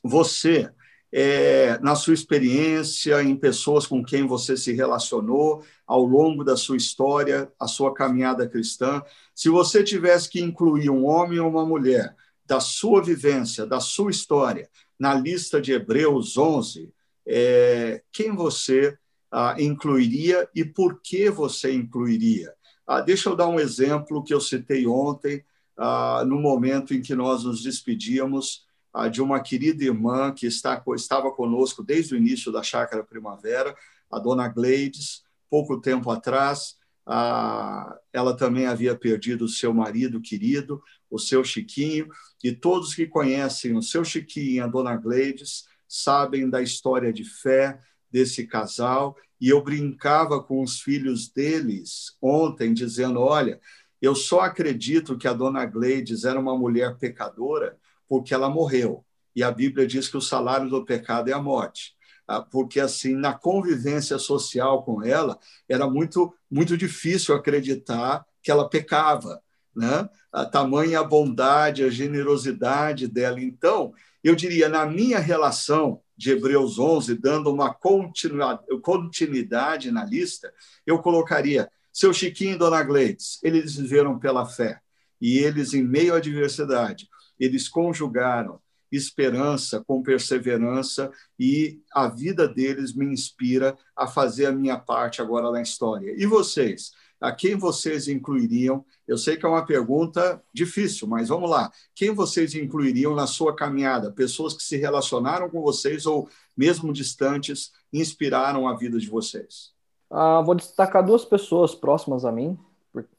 [0.03, 0.73] você
[1.13, 6.79] é, na sua experiência, em pessoas com quem você se relacionou ao longo da sua
[6.79, 9.03] história, a sua caminhada cristã,
[9.35, 12.17] se você tivesse que incluir um homem ou uma mulher
[12.47, 16.91] da sua vivência, da sua história, na lista de Hebreus 11,
[17.27, 18.97] é, quem você
[19.33, 22.53] ah, incluiria e por que você incluiria?
[22.87, 25.43] Ah, deixa eu dar um exemplo que eu citei ontem,
[25.77, 30.83] ah, no momento em que nós nos despedíamos ah, de uma querida irmã que está,
[30.95, 33.75] estava conosco desde o início da Chácara Primavera,
[34.11, 36.77] a dona Gleides, pouco tempo atrás.
[37.07, 42.09] Ah, ela também havia perdido o seu marido querido, o seu Chiquinho,
[42.45, 47.81] e todos que conhecem o seu Chiquinho a dona Gleides sabem da história de fé
[48.13, 49.17] desse casal.
[49.41, 53.59] E eu brincava com os filhos deles ontem, dizendo: Olha,
[54.01, 59.05] eu só acredito que a dona Gleides era uma mulher pecadora porque ela morreu.
[59.35, 61.95] E a Bíblia diz que o salário do pecado é a morte.
[62.27, 65.39] Ah, porque assim, na convivência social com ela,
[65.69, 69.43] era muito muito difícil acreditar que ela pecava,
[69.75, 70.09] né?
[70.31, 73.41] A tamanha bondade, a generosidade dela.
[73.41, 73.93] Então,
[74.23, 80.55] eu diria, na minha relação de Hebreus 11, dando uma continuidade na lista,
[80.87, 84.81] eu colocaria seu Chiquinho e Dona Gleides, eles viveram pela fé.
[85.21, 87.09] E eles, em meio à adversidade,
[87.41, 88.61] eles conjugaram
[88.93, 95.51] esperança com perseverança e a vida deles me inspira a fazer a minha parte agora
[95.51, 96.15] na história.
[96.17, 96.93] E vocês?
[97.23, 98.85] A quem vocês incluiriam?
[99.07, 101.71] Eu sei que é uma pergunta difícil, mas vamos lá.
[101.95, 104.11] Quem vocês incluiriam na sua caminhada?
[104.11, 109.73] Pessoas que se relacionaram com vocês ou, mesmo distantes, inspiraram a vida de vocês?
[110.11, 112.59] Ah, vou destacar duas pessoas próximas a mim,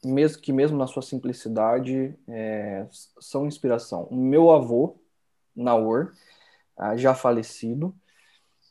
[0.04, 2.86] mesmo que mesmo na sua simplicidade é,
[3.18, 4.06] são inspiração.
[4.10, 5.00] O meu avô,
[5.56, 6.12] Naor,
[6.76, 7.94] ah, já falecido,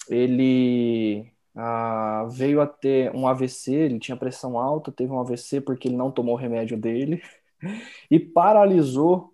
[0.08, 5.88] ele ah, veio a ter um AVC, ele tinha pressão alta, teve um AVC porque
[5.88, 7.22] ele não tomou o remédio dele
[8.10, 9.34] e paralisou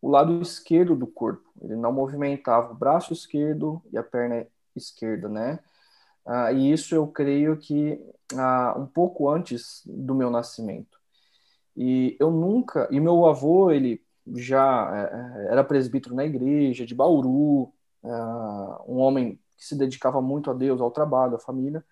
[0.00, 1.48] o lado esquerdo do corpo.
[1.60, 5.58] Ele não movimentava o braço esquerdo e a perna esquerda, né?
[6.26, 8.00] Ah, e isso eu creio que
[8.36, 10.98] ah, um pouco antes do meu nascimento.
[11.76, 14.02] E eu nunca, e meu avô, ele
[14.36, 17.72] já é, é, era presbítero na igreja de Bauru,
[18.04, 18.08] é,
[18.86, 21.84] um homem que se dedicava muito a Deus, ao trabalho, à família.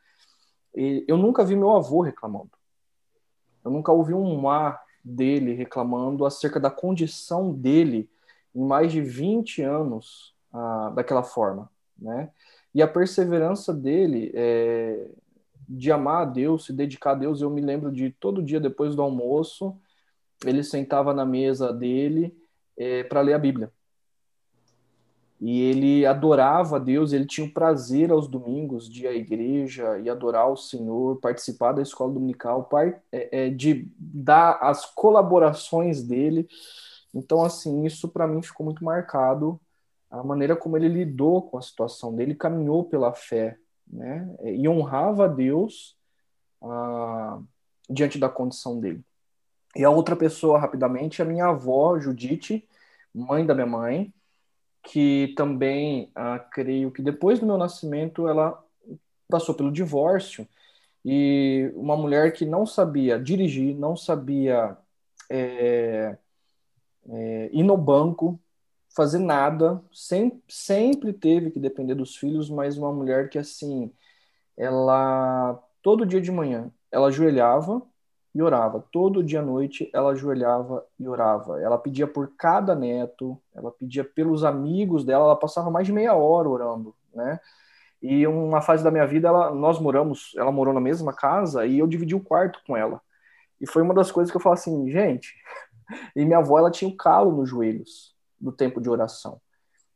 [0.75, 2.53] E eu nunca vi meu avô reclamando.
[3.65, 8.09] Eu nunca ouvi um ar dele reclamando acerca da condição dele
[8.55, 12.31] em mais de 20 anos ah, daquela forma, né?
[12.75, 15.09] E a perseverança dele é,
[15.69, 18.95] de amar a Deus, se dedicar a Deus, eu me lembro de todo dia depois
[18.95, 19.77] do almoço,
[20.45, 22.37] ele sentava na mesa dele
[22.77, 23.73] é, para ler a Bíblia.
[25.41, 29.99] E ele adorava a Deus, ele tinha o prazer aos domingos de ir à igreja
[29.99, 32.69] e adorar o Senhor, participar da escola dominical,
[33.13, 36.49] é, é, de dar as colaborações dele.
[37.15, 39.61] Então, assim, isso para mim ficou muito marcado,
[40.11, 44.35] a maneira como ele lidou com a situação dele, caminhou pela fé, né?
[44.43, 45.97] E honrava a Deus
[46.63, 47.41] ah,
[47.91, 49.05] diante da condição dele.
[49.75, 52.67] E a outra pessoa, rapidamente, é a minha avó, Judite,
[53.15, 54.13] mãe da minha mãe,
[54.87, 58.63] que também, ah, creio que depois do meu nascimento, ela
[59.29, 60.49] passou pelo divórcio,
[61.05, 64.77] e uma mulher que não sabia dirigir, não sabia
[65.31, 66.17] é,
[67.09, 68.41] é, ir no banco,
[68.95, 73.93] fazer nada, sempre, sempre teve que depender dos filhos, mas uma mulher que, assim,
[74.57, 77.83] ela, todo dia de manhã, ela ajoelhava,
[78.37, 78.85] e orava.
[78.93, 81.59] Todo dia à noite ela ajoelhava e orava.
[81.59, 86.15] Ela pedia por cada neto, ela pedia pelos amigos dela, ela passava mais de meia
[86.15, 87.41] hora orando, né?
[88.03, 91.79] E uma fase da minha vida, ela, nós moramos, ela morou na mesma casa e
[91.79, 93.01] eu dividi o quarto com ela.
[93.59, 95.35] E foi uma das coisas que eu falei assim, gente.
[96.17, 99.41] E minha avó, ela tinha um calo nos joelhos no tempo de oração.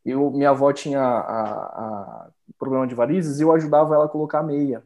[0.04, 4.40] Eu, minha avó tinha a, a problema de varizes e eu ajudava ela a colocar
[4.40, 4.84] meia.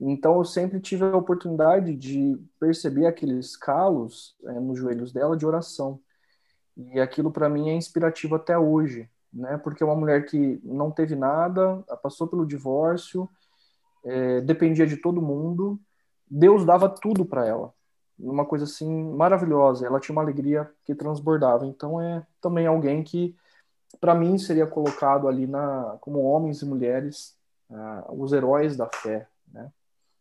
[0.00, 5.46] Então eu sempre tive a oportunidade de perceber aqueles calos é, nos joelhos dela de
[5.46, 6.00] oração.
[6.76, 9.56] E aquilo para mim é inspirativo até hoje, né?
[9.58, 13.28] Porque é uma mulher que não teve nada, passou pelo divórcio,
[14.04, 15.80] é, dependia de todo mundo,
[16.28, 17.72] Deus dava tudo para ela.
[18.18, 21.66] Uma coisa assim maravilhosa, ela tinha uma alegria que transbordava.
[21.66, 23.36] Então é também alguém que
[24.00, 27.36] para mim seria colocado ali na como homens e mulheres,
[27.70, 29.70] ah, os heróis da fé, né?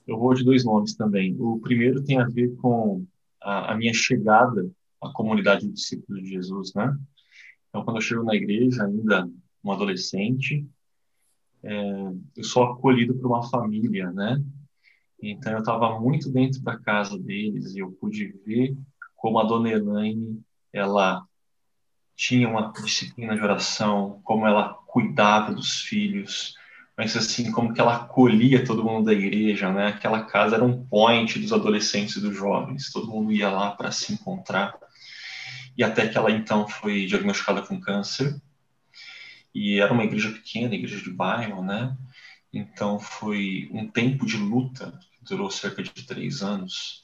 [0.07, 1.35] Eu vou de dois nomes também.
[1.39, 3.05] O primeiro tem a ver com
[3.41, 4.69] a, a minha chegada
[5.01, 6.97] à comunidade de discípulos de Jesus, né?
[7.69, 9.29] Então, quando eu chego na igreja, ainda
[9.63, 10.65] um adolescente,
[11.63, 14.43] é, eu sou acolhido por uma família, né?
[15.21, 18.75] Então, eu estava muito dentro da casa deles e eu pude ver
[19.15, 21.25] como a dona Elaine, ela
[22.15, 26.55] tinha uma disciplina de oração, como ela cuidava dos filhos,
[26.97, 29.87] mas assim, como que ela acolhia todo mundo da igreja, né?
[29.87, 33.91] Aquela casa era um point dos adolescentes e dos jovens, todo mundo ia lá para
[33.91, 34.75] se encontrar.
[35.75, 38.39] E até que ela então foi diagnosticada com câncer.
[39.53, 41.95] E era uma igreja pequena, igreja de bairro, né?
[42.51, 47.03] Então foi um tempo de luta, que durou cerca de três anos,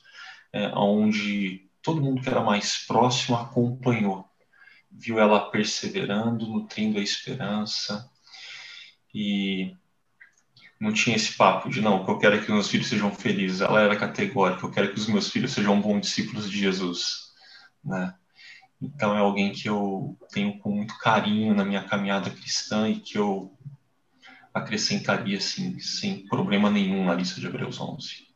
[0.54, 4.26] é, onde todo mundo que era mais próximo acompanhou,
[4.92, 8.10] viu ela perseverando, nutrindo a esperança,
[9.14, 9.76] e
[10.80, 13.62] não tinha esse papo de não, que eu quero é que meus filhos sejam felizes.
[13.62, 17.34] Ela era categórica, eu quero que os meus filhos sejam bons discípulos de Jesus,
[17.84, 18.14] né?
[18.82, 23.18] Então é alguém que eu tenho com muito carinho na minha caminhada cristã e que
[23.18, 23.54] eu
[24.54, 28.30] acrescentaria assim, sem problema nenhum na lista de Hebreus 11.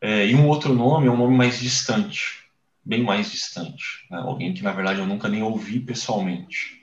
[0.00, 2.44] É, e um outro nome é um nome mais distante,
[2.84, 4.18] bem mais distante, né?
[4.18, 6.80] alguém que na verdade eu nunca nem ouvi pessoalmente.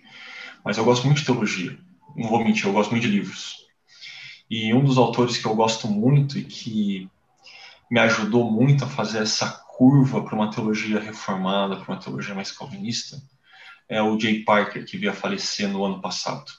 [0.65, 1.79] Mas eu gosto muito de teologia
[2.19, 3.65] não vou mentir, eu gosto muito de livros.
[4.49, 7.09] E um dos autores que eu gosto muito e que
[7.89, 12.51] me ajudou muito a fazer essa curva para uma teologia reformada, para uma teologia mais
[12.51, 13.21] calvinista,
[13.87, 16.51] é o Jay Parker, que veio a falecer no ano passado.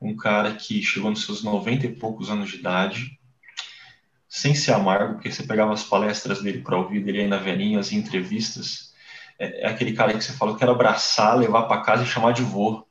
[0.00, 3.18] Um cara que chegou nos seus 90 e poucos anos de idade,
[4.28, 7.92] sem ser amargo, porque você pegava as palestras dele para ouvir, dele ainda velhinho, as
[7.92, 8.92] entrevistas,
[9.38, 12.32] é, é, aquele cara que você fala, eu quero abraçar, levar para casa e chamar
[12.32, 12.86] de vô.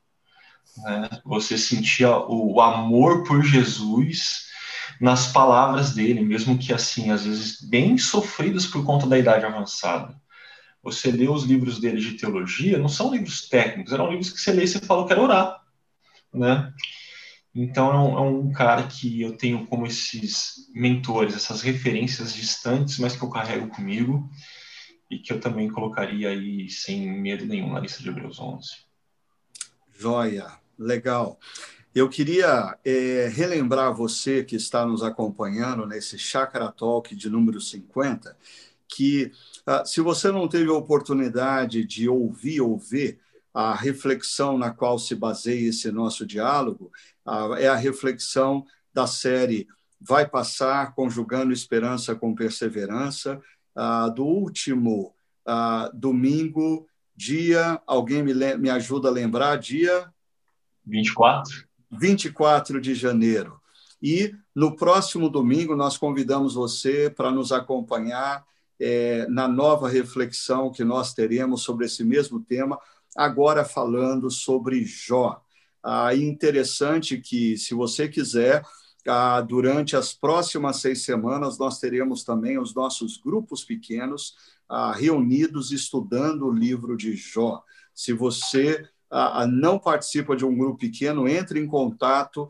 [0.78, 1.10] Né?
[1.26, 4.52] Você sentia o amor por Jesus
[5.00, 10.16] nas palavras dele, mesmo que assim, às vezes bem sofridas por conta da idade avançada.
[10.82, 14.52] Você lê os livros dele de teologia, não são livros técnicos, eram livros que você
[14.52, 15.62] lê e você fala, eu quero orar,
[16.34, 16.74] né?
[17.56, 22.98] Então é um, é um, cara que eu tenho como esses mentores, essas referências distantes,
[22.98, 24.30] mas que eu carrego comigo
[25.10, 28.68] e que eu também colocaria aí sem medo nenhum na lista de Hebreus 11.
[29.94, 30.48] Joia.
[30.78, 31.40] Legal.
[31.94, 38.36] Eu queria é, relembrar você que está nos acompanhando nesse Chakra Talk de número 50,
[38.88, 39.32] que
[39.66, 43.20] ah, se você não teve a oportunidade de ouvir ou ver
[43.54, 46.92] a reflexão na qual se baseia esse nosso diálogo,
[47.24, 49.68] ah, é a reflexão da série
[50.02, 53.40] Vai Passar, Conjugando Esperança com Perseverança,
[53.76, 55.14] ah, do último
[55.94, 60.12] domingo, dia, alguém me, me ajuda a lembrar, dia
[60.86, 61.66] 24?
[61.92, 63.60] 24 de janeiro.
[64.02, 68.44] E no próximo domingo nós convidamos você para nos acompanhar
[68.80, 72.78] é, na nova reflexão que nós teremos sobre esse mesmo tema,
[73.16, 75.42] agora falando sobre Jó.
[75.82, 78.64] Ah, interessante que, se você quiser,
[79.08, 84.36] ah, durante as próximas seis semanas, nós teremos também os nossos grupos pequenos
[84.70, 87.62] ah, reunidos estudando o livro de Jó.
[87.94, 88.88] Se você
[89.48, 92.50] não participa de um grupo pequeno, entre em contato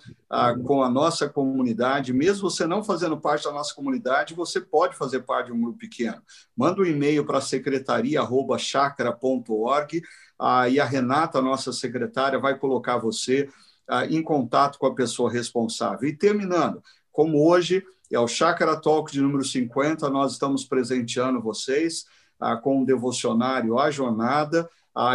[0.64, 2.14] com a nossa comunidade.
[2.14, 5.78] Mesmo você não fazendo parte da nossa comunidade, você pode fazer parte de um grupo
[5.78, 6.22] pequeno.
[6.56, 10.02] Manda um e-mail para secretaria.chacra.org
[10.72, 13.50] e a Renata, nossa secretária, vai colocar você
[14.10, 16.08] em contato com a pessoa responsável.
[16.08, 16.82] E terminando,
[17.12, 22.06] como hoje é o Chakra Talk de número 50, nós estamos presenteando vocês
[22.62, 24.70] com um devocionário A Jornada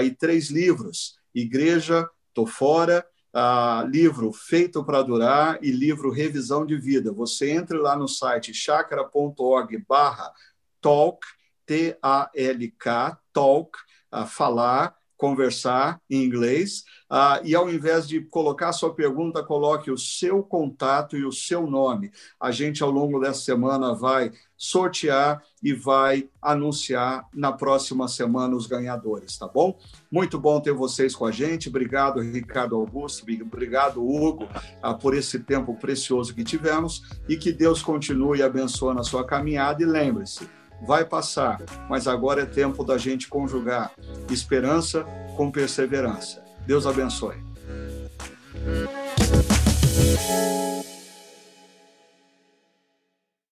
[0.05, 1.19] e três livros.
[1.35, 7.13] Igreja, Tô Fora, ah, livro Feito para Durar e livro Revisão de Vida.
[7.13, 10.33] Você entre lá no site chakra.org barra
[10.81, 11.27] talk,
[11.67, 13.79] T-A-L-K, talk,
[14.11, 19.99] ah, falar, conversar em inglês, ah, e ao invés de colocar sua pergunta, coloque o
[19.99, 22.13] seu contato e o seu nome.
[22.41, 28.67] A gente, ao longo dessa semana, vai sortear e vai anunciar na próxima semana os
[28.67, 29.77] ganhadores, tá bom?
[30.11, 31.69] Muito bom ter vocês com a gente.
[31.69, 33.25] Obrigado, Ricardo Augusto.
[33.43, 34.49] Obrigado, Hugo,
[34.81, 39.83] ah, por esse tempo precioso que tivemos e que Deus continue abençoando a sua caminhada.
[39.83, 40.49] E lembre-se,
[40.83, 43.93] vai passar, mas agora é tempo da gente conjugar
[44.31, 45.05] esperança
[45.37, 46.43] com perseverança.
[46.67, 47.37] Deus abençoe.